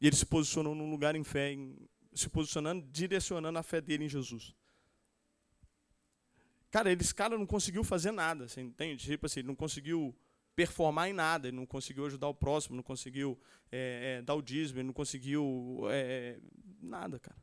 E 0.00 0.06
ele 0.06 0.14
se 0.14 0.26
posicionou 0.26 0.74
num 0.74 0.90
lugar 0.90 1.16
em 1.16 1.24
fé, 1.24 1.52
em, 1.52 1.74
se 2.12 2.28
posicionando, 2.28 2.86
direcionando 2.90 3.58
a 3.58 3.62
fé 3.62 3.80
dele 3.80 4.04
em 4.04 4.08
Jesus. 4.08 4.54
Cara, 6.70 6.92
esse 6.92 7.14
cara 7.14 7.38
não 7.38 7.46
conseguiu 7.46 7.82
fazer 7.82 8.10
nada, 8.10 8.48
você 8.48 8.60
entende? 8.60 9.02
Tipo 9.02 9.24
assim, 9.24 9.40
ele 9.40 9.48
não 9.48 9.54
conseguiu 9.54 10.14
performar 10.54 11.08
em 11.08 11.12
nada, 11.12 11.48
ele 11.48 11.56
não 11.56 11.66
conseguiu 11.66 12.06
ajudar 12.06 12.28
o 12.28 12.34
próximo, 12.34 12.76
não 12.76 12.82
conseguiu 12.82 13.38
é, 13.70 14.18
é, 14.18 14.22
dar 14.22 14.34
o 14.34 14.42
dízimo, 14.42 14.78
ele 14.78 14.86
não 14.86 14.94
conseguiu 14.94 15.80
é, 15.90 16.38
nada, 16.80 17.18
cara. 17.18 17.36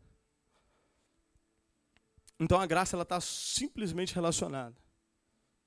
Então 2.40 2.60
a 2.60 2.66
graça 2.66 2.96
ela 2.96 3.04
está 3.04 3.22
simplesmente 3.22 4.16
relacionada 4.16 4.76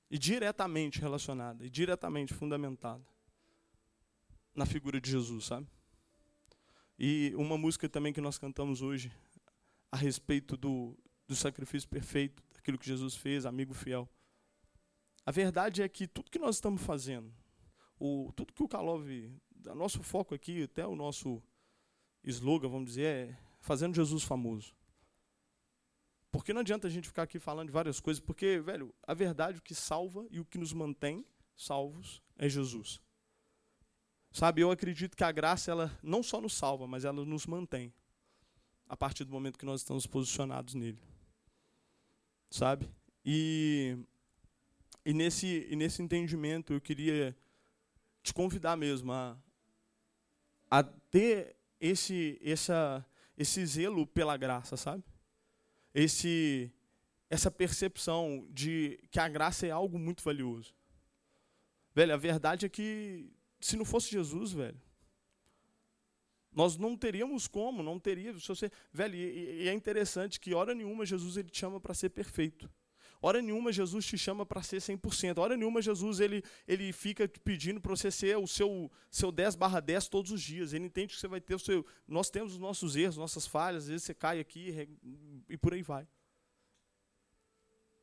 e 0.09 0.17
diretamente 0.17 0.99
relacionada 0.99 1.65
e 1.65 1.69
diretamente 1.69 2.33
fundamentada 2.33 3.03
na 4.53 4.65
figura 4.65 4.99
de 4.99 5.09
Jesus, 5.09 5.45
sabe? 5.45 5.67
E 6.97 7.33
uma 7.35 7.57
música 7.57 7.87
também 7.87 8.13
que 8.13 8.21
nós 8.21 8.37
cantamos 8.37 8.81
hoje 8.81 9.11
a 9.91 9.97
respeito 9.97 10.57
do, 10.57 10.97
do 11.27 11.35
sacrifício 11.35 11.87
perfeito, 11.87 12.43
daquilo 12.53 12.77
que 12.77 12.85
Jesus 12.85 13.15
fez, 13.15 13.45
amigo 13.45 13.73
fiel. 13.73 14.09
A 15.25 15.31
verdade 15.31 15.81
é 15.81 15.89
que 15.89 16.07
tudo 16.07 16.29
que 16.29 16.37
nós 16.37 16.55
estamos 16.55 16.81
fazendo, 16.81 17.33
o, 17.99 18.31
tudo 18.35 18.53
que 18.53 18.61
o 18.61 18.67
Kalov, 18.67 19.09
nosso 19.75 20.03
foco 20.03 20.35
aqui, 20.35 20.63
até 20.63 20.85
o 20.85 20.95
nosso 20.95 21.41
slogan, 22.23 22.69
vamos 22.69 22.89
dizer, 22.89 23.05
é 23.05 23.37
fazendo 23.59 23.95
Jesus 23.95 24.23
famoso. 24.23 24.75
Porque 26.31 26.53
não 26.53 26.61
adianta 26.61 26.87
a 26.87 26.89
gente 26.89 27.07
ficar 27.07 27.23
aqui 27.23 27.39
falando 27.39 27.67
de 27.67 27.73
várias 27.73 27.99
coisas, 27.99 28.21
porque, 28.21 28.59
velho, 28.59 28.93
a 29.01 29.13
verdade, 29.13 29.57
o 29.57 29.61
que 29.61 29.73
salva 29.73 30.27
e 30.29 30.39
o 30.39 30.45
que 30.45 30.57
nos 30.57 30.73
mantém 30.73 31.25
salvos 31.55 32.21
é 32.37 32.47
Jesus. 32.47 33.01
Sabe, 34.31 34.61
eu 34.61 34.69
acredito 34.69 35.15
que 35.15 35.23
a 35.23 35.31
graça, 35.31 35.71
ela 35.71 35.97
não 36.03 36.21
só 36.21 36.41
nos 36.41 36.53
salva, 36.53 36.85
mas 36.85 37.05
ela 37.05 37.23
nos 37.25 37.45
mantém. 37.45 37.93
A 38.87 38.97
partir 38.97 39.23
do 39.23 39.31
momento 39.31 39.57
que 39.57 39.65
nós 39.65 39.81
estamos 39.81 40.05
posicionados 40.05 40.73
nele. 40.73 40.99
Sabe? 42.51 42.91
E, 43.23 43.97
e, 45.05 45.13
nesse, 45.13 45.67
e 45.69 45.75
nesse 45.75 46.01
entendimento 46.01 46.73
eu 46.73 46.81
queria 46.81 47.35
te 48.23 48.33
convidar 48.33 48.75
mesmo 48.75 49.11
a, 49.11 49.37
a 50.69 50.83
ter 50.83 51.55
esse, 51.79 52.39
essa, 52.43 53.05
esse 53.37 53.63
zelo 53.65 54.07
pela 54.07 54.35
graça, 54.35 54.75
sabe? 54.75 55.03
Esse, 55.93 56.73
essa 57.29 57.51
percepção 57.51 58.47
de 58.49 58.99
que 59.11 59.19
a 59.19 59.29
graça 59.29 59.67
é 59.67 59.71
algo 59.71 59.99
muito 59.99 60.23
valioso. 60.23 60.73
Velho, 61.93 62.13
a 62.13 62.17
verdade 62.17 62.65
é 62.65 62.69
que 62.69 63.31
se 63.59 63.77
não 63.77 63.85
fosse 63.85 64.09
Jesus, 64.09 64.51
velho, 64.51 64.81
nós 66.51 66.77
não 66.77 66.97
teríamos 66.97 67.47
como, 67.47 67.83
não 67.83 67.99
teria. 67.99 68.33
Se 68.39 68.47
você, 68.47 68.71
velho, 68.91 69.15
e, 69.15 69.63
e 69.63 69.69
é 69.69 69.73
interessante 69.73 70.39
que 70.39 70.53
hora 70.53 70.73
nenhuma 70.73 71.05
Jesus 71.05 71.37
ele 71.37 71.49
te 71.49 71.59
chama 71.59 71.79
para 71.79 71.93
ser 71.93 72.09
perfeito. 72.09 72.69
Hora 73.21 73.41
nenhuma 73.41 73.71
Jesus 73.71 74.05
te 74.05 74.17
chama 74.17 74.45
para 74.45 74.61
ser 74.61 74.77
100%. 74.77 75.37
Hora 75.37 75.57
nenhuma 75.57 75.81
Jesus 75.81 76.19
ele, 76.19 76.43
ele 76.67 76.91
fica 76.91 77.27
pedindo 77.27 77.81
para 77.81 77.95
você 77.95 78.11
ser 78.11 78.37
o 78.37 78.47
seu, 78.47 78.91
seu 79.09 79.31
10 79.31 79.55
barra 79.55 79.79
10 79.79 80.07
todos 80.07 80.31
os 80.31 80.41
dias. 80.41 80.73
Ele 80.73 80.85
entende 80.85 81.13
que 81.13 81.19
você 81.19 81.27
vai 81.27 81.41
ter 81.41 81.55
o 81.55 81.59
seu... 81.59 81.85
Nós 82.07 82.29
temos 82.29 82.53
os 82.53 82.59
nossos 82.59 82.95
erros, 82.95 83.17
nossas 83.17 83.47
falhas. 83.47 83.83
Às 83.83 83.89
vezes 83.89 84.03
você 84.03 84.13
cai 84.13 84.39
aqui 84.39 84.87
e 85.49 85.57
por 85.57 85.73
aí 85.73 85.81
vai. 85.81 86.07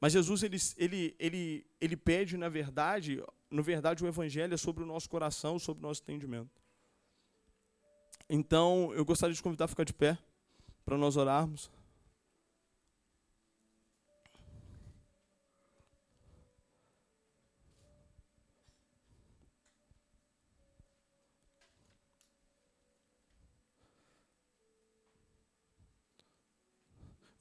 Mas 0.01 0.12
Jesus 0.12 0.42
ele, 0.42 0.57
ele, 0.77 1.16
ele, 1.18 1.66
ele 1.81 1.96
pede, 1.96 2.37
na 2.37 2.48
verdade, 2.48 3.22
na 3.48 3.62
verdade, 3.62 4.03
o 4.03 4.09
Evangelho 4.09 4.55
é 4.55 4.57
sobre 4.57 4.83
o 4.83 4.87
nosso 4.87 5.09
coração, 5.09 5.59
sobre 5.59 5.85
o 5.85 5.87
nosso 5.87 6.03
entendimento. 6.03 6.61
Então, 8.29 8.92
eu 8.94 9.05
gostaria 9.05 9.35
de 9.35 9.42
convidar 9.42 9.66
a 9.66 9.68
ficar 9.68 9.85
de 9.85 9.92
pé 9.92 10.18
para 10.85 10.96
nós 10.96 11.16
orarmos. 11.16 11.70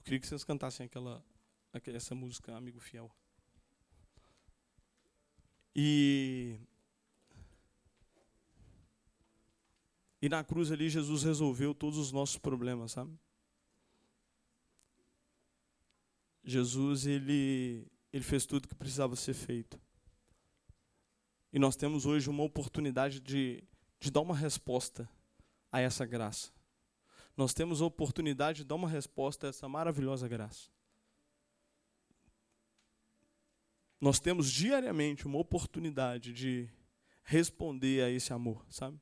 Eu 0.01 0.03
queria 0.03 0.19
que 0.19 0.25
vocês 0.25 0.43
cantassem 0.43 0.87
aquela 0.87 1.23
essa 1.93 2.15
música 2.15 2.55
Amigo 2.55 2.79
Fiel. 2.79 3.15
E 5.75 6.59
E 10.19 10.27
na 10.27 10.43
cruz 10.43 10.71
ali 10.71 10.89
Jesus 10.89 11.21
resolveu 11.21 11.75
todos 11.75 11.99
os 11.99 12.11
nossos 12.11 12.39
problemas, 12.39 12.93
sabe? 12.93 13.15
Jesus 16.43 17.05
ele 17.05 17.87
ele 18.11 18.23
fez 18.23 18.47
tudo 18.47 18.67
que 18.67 18.73
precisava 18.73 19.15
ser 19.15 19.35
feito. 19.35 19.79
E 21.53 21.59
nós 21.59 21.75
temos 21.75 22.07
hoje 22.07 22.27
uma 22.27 22.41
oportunidade 22.41 23.19
de, 23.19 23.63
de 23.99 24.09
dar 24.09 24.21
uma 24.21 24.35
resposta 24.35 25.07
a 25.71 25.79
essa 25.79 26.07
graça. 26.07 26.51
Nós 27.35 27.53
temos 27.53 27.81
a 27.81 27.85
oportunidade 27.85 28.59
de 28.59 28.65
dar 28.65 28.75
uma 28.75 28.89
resposta 28.89 29.47
a 29.47 29.49
essa 29.49 29.67
maravilhosa 29.67 30.27
graça. 30.27 30.69
nós 34.01 34.19
temos 34.19 34.51
diariamente 34.51 35.27
uma 35.27 35.37
oportunidade 35.37 36.33
de 36.33 36.67
responder 37.23 38.03
a 38.03 38.09
esse 38.09 38.33
amor, 38.33 38.65
sabe? 38.67 38.99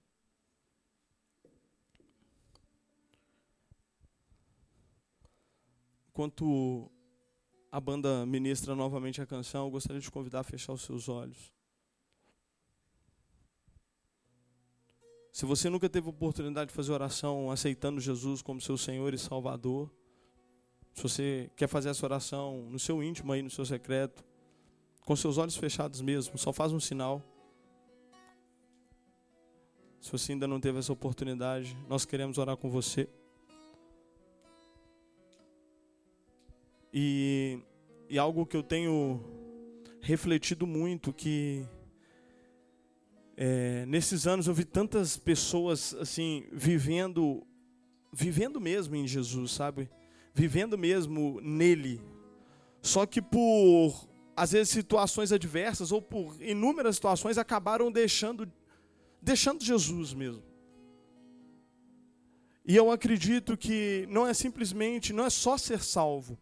Enquanto 6.09 6.91
a 7.71 7.79
banda 7.79 8.25
ministra 8.25 8.75
novamente 8.75 9.21
a 9.21 9.25
canção, 9.25 9.67
eu 9.67 9.71
gostaria 9.71 10.01
de 10.01 10.11
convidar 10.11 10.41
a 10.41 10.43
fechar 10.43 10.73
os 10.73 10.81
seus 10.81 11.07
olhos. 11.07 11.53
Se 15.39 15.45
você 15.45 15.69
nunca 15.69 15.87
teve 15.87 16.09
oportunidade 16.09 16.67
de 16.67 16.75
fazer 16.75 16.91
oração 16.91 17.49
aceitando 17.49 18.01
Jesus 18.01 18.41
como 18.41 18.59
seu 18.59 18.77
Senhor 18.77 19.13
e 19.13 19.17
Salvador, 19.17 19.89
se 20.93 21.01
você 21.01 21.49
quer 21.55 21.69
fazer 21.69 21.87
essa 21.87 22.05
oração 22.05 22.67
no 22.69 22.77
seu 22.77 23.01
íntimo 23.01 23.31
aí, 23.31 23.41
no 23.41 23.49
seu 23.49 23.63
secreto, 23.63 24.21
com 25.05 25.15
seus 25.15 25.37
olhos 25.37 25.55
fechados 25.55 26.01
mesmo, 26.01 26.37
só 26.37 26.51
faz 26.51 26.73
um 26.73 26.79
sinal. 26.81 27.23
Se 30.01 30.11
você 30.11 30.33
ainda 30.33 30.45
não 30.45 30.59
teve 30.59 30.77
essa 30.77 30.91
oportunidade, 30.91 31.73
nós 31.87 32.03
queremos 32.03 32.37
orar 32.37 32.57
com 32.57 32.69
você. 32.69 33.07
E, 36.93 37.59
e 38.09 38.19
algo 38.19 38.45
que 38.45 38.57
eu 38.57 38.63
tenho 38.63 39.23
refletido 40.01 40.67
muito 40.67 41.13
que 41.13 41.65
é, 43.41 43.85
nesses 43.85 44.27
anos 44.27 44.47
eu 44.47 44.53
vi 44.53 44.65
tantas 44.65 45.15
pessoas 45.15 45.95
assim 45.97 46.45
vivendo 46.51 47.47
vivendo 48.11 48.59
mesmo 48.59 48.97
em 48.97 49.07
Jesus, 49.07 49.51
sabe? 49.51 49.89
Vivendo 50.33 50.77
mesmo 50.77 51.39
nele. 51.39 52.01
Só 52.81 53.05
que 53.05 53.21
por 53.21 54.09
às 54.35 54.51
vezes 54.51 54.67
situações 54.71 55.31
adversas 55.31 55.93
ou 55.93 56.01
por 56.01 56.35
inúmeras 56.41 56.95
situações 56.95 57.37
acabaram 57.37 57.89
deixando 57.89 58.51
deixando 59.21 59.63
Jesus 59.63 60.13
mesmo. 60.13 60.43
E 62.65 62.75
eu 62.75 62.91
acredito 62.91 63.55
que 63.55 64.05
não 64.09 64.27
é 64.27 64.33
simplesmente, 64.33 65.13
não 65.13 65.23
é 65.23 65.29
só 65.29 65.57
ser 65.57 65.81
salvo, 65.81 66.37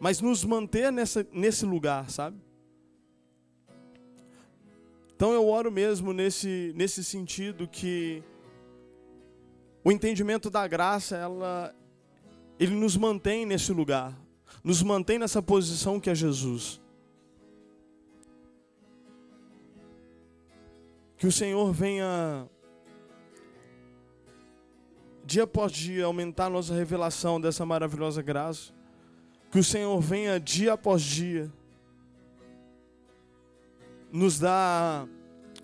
mas 0.00 0.20
nos 0.20 0.44
manter 0.44 0.90
nessa, 0.90 1.24
nesse 1.32 1.64
lugar, 1.64 2.10
sabe? 2.10 2.40
Então 5.20 5.34
eu 5.34 5.46
oro 5.48 5.70
mesmo 5.70 6.14
nesse, 6.14 6.72
nesse 6.74 7.04
sentido 7.04 7.68
que 7.68 8.24
o 9.84 9.92
entendimento 9.92 10.48
da 10.48 10.66
graça, 10.66 11.14
ela, 11.14 11.74
ele 12.58 12.74
nos 12.74 12.96
mantém 12.96 13.44
nesse 13.44 13.70
lugar, 13.70 14.18
nos 14.64 14.82
mantém 14.82 15.18
nessa 15.18 15.42
posição 15.42 16.00
que 16.00 16.08
é 16.08 16.14
Jesus. 16.14 16.80
Que 21.18 21.26
o 21.26 21.32
Senhor 21.32 21.70
venha, 21.70 22.48
dia 25.22 25.42
após 25.42 25.70
dia, 25.70 26.06
aumentar 26.06 26.48
nossa 26.48 26.74
revelação 26.74 27.38
dessa 27.38 27.66
maravilhosa 27.66 28.22
graça. 28.22 28.72
Que 29.50 29.58
o 29.58 29.64
Senhor 29.64 30.00
venha, 30.00 30.40
dia 30.40 30.72
após 30.72 31.02
dia, 31.02 31.52
nos 34.12 34.38
dar 34.38 35.06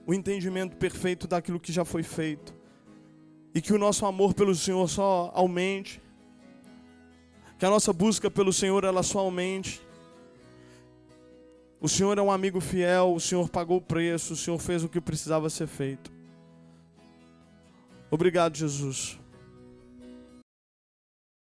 o 0.07 0.15
entendimento 0.15 0.77
perfeito 0.77 1.27
daquilo 1.27 1.61
que 1.61 1.73
já 1.73 1.85
foi 1.85 2.03
feito. 2.03 2.55
E 3.55 3.61
que 3.61 3.73
o 3.73 3.79
nosso 3.79 4.05
amor 4.07 4.35
pelo 4.35 4.55
Senhor 4.55 4.89
só 4.89 5.33
aumente. 5.35 6.03
Que 7.59 7.65
a 7.65 7.71
nossa 7.71 7.93
busca 7.93 8.31
pelo 8.31 8.53
Senhor 8.53 8.85
ela 8.85 9.03
só 9.03 9.21
aumente. 9.21 9.81
O 11.81 11.89
Senhor 11.89 12.17
é 12.19 12.23
um 12.23 12.31
amigo 12.31 12.61
fiel, 12.61 13.15
o 13.15 13.21
Senhor 13.21 13.49
pagou 13.49 13.79
o 13.79 13.83
preço, 13.83 14.33
o 14.33 14.37
Senhor 14.37 14.59
fez 14.59 14.83
o 14.83 14.89
que 14.89 15.01
precisava 15.01 15.51
ser 15.51 15.67
feito. 15.67 16.11
Obrigado, 18.11 18.57
Jesus. 18.57 19.19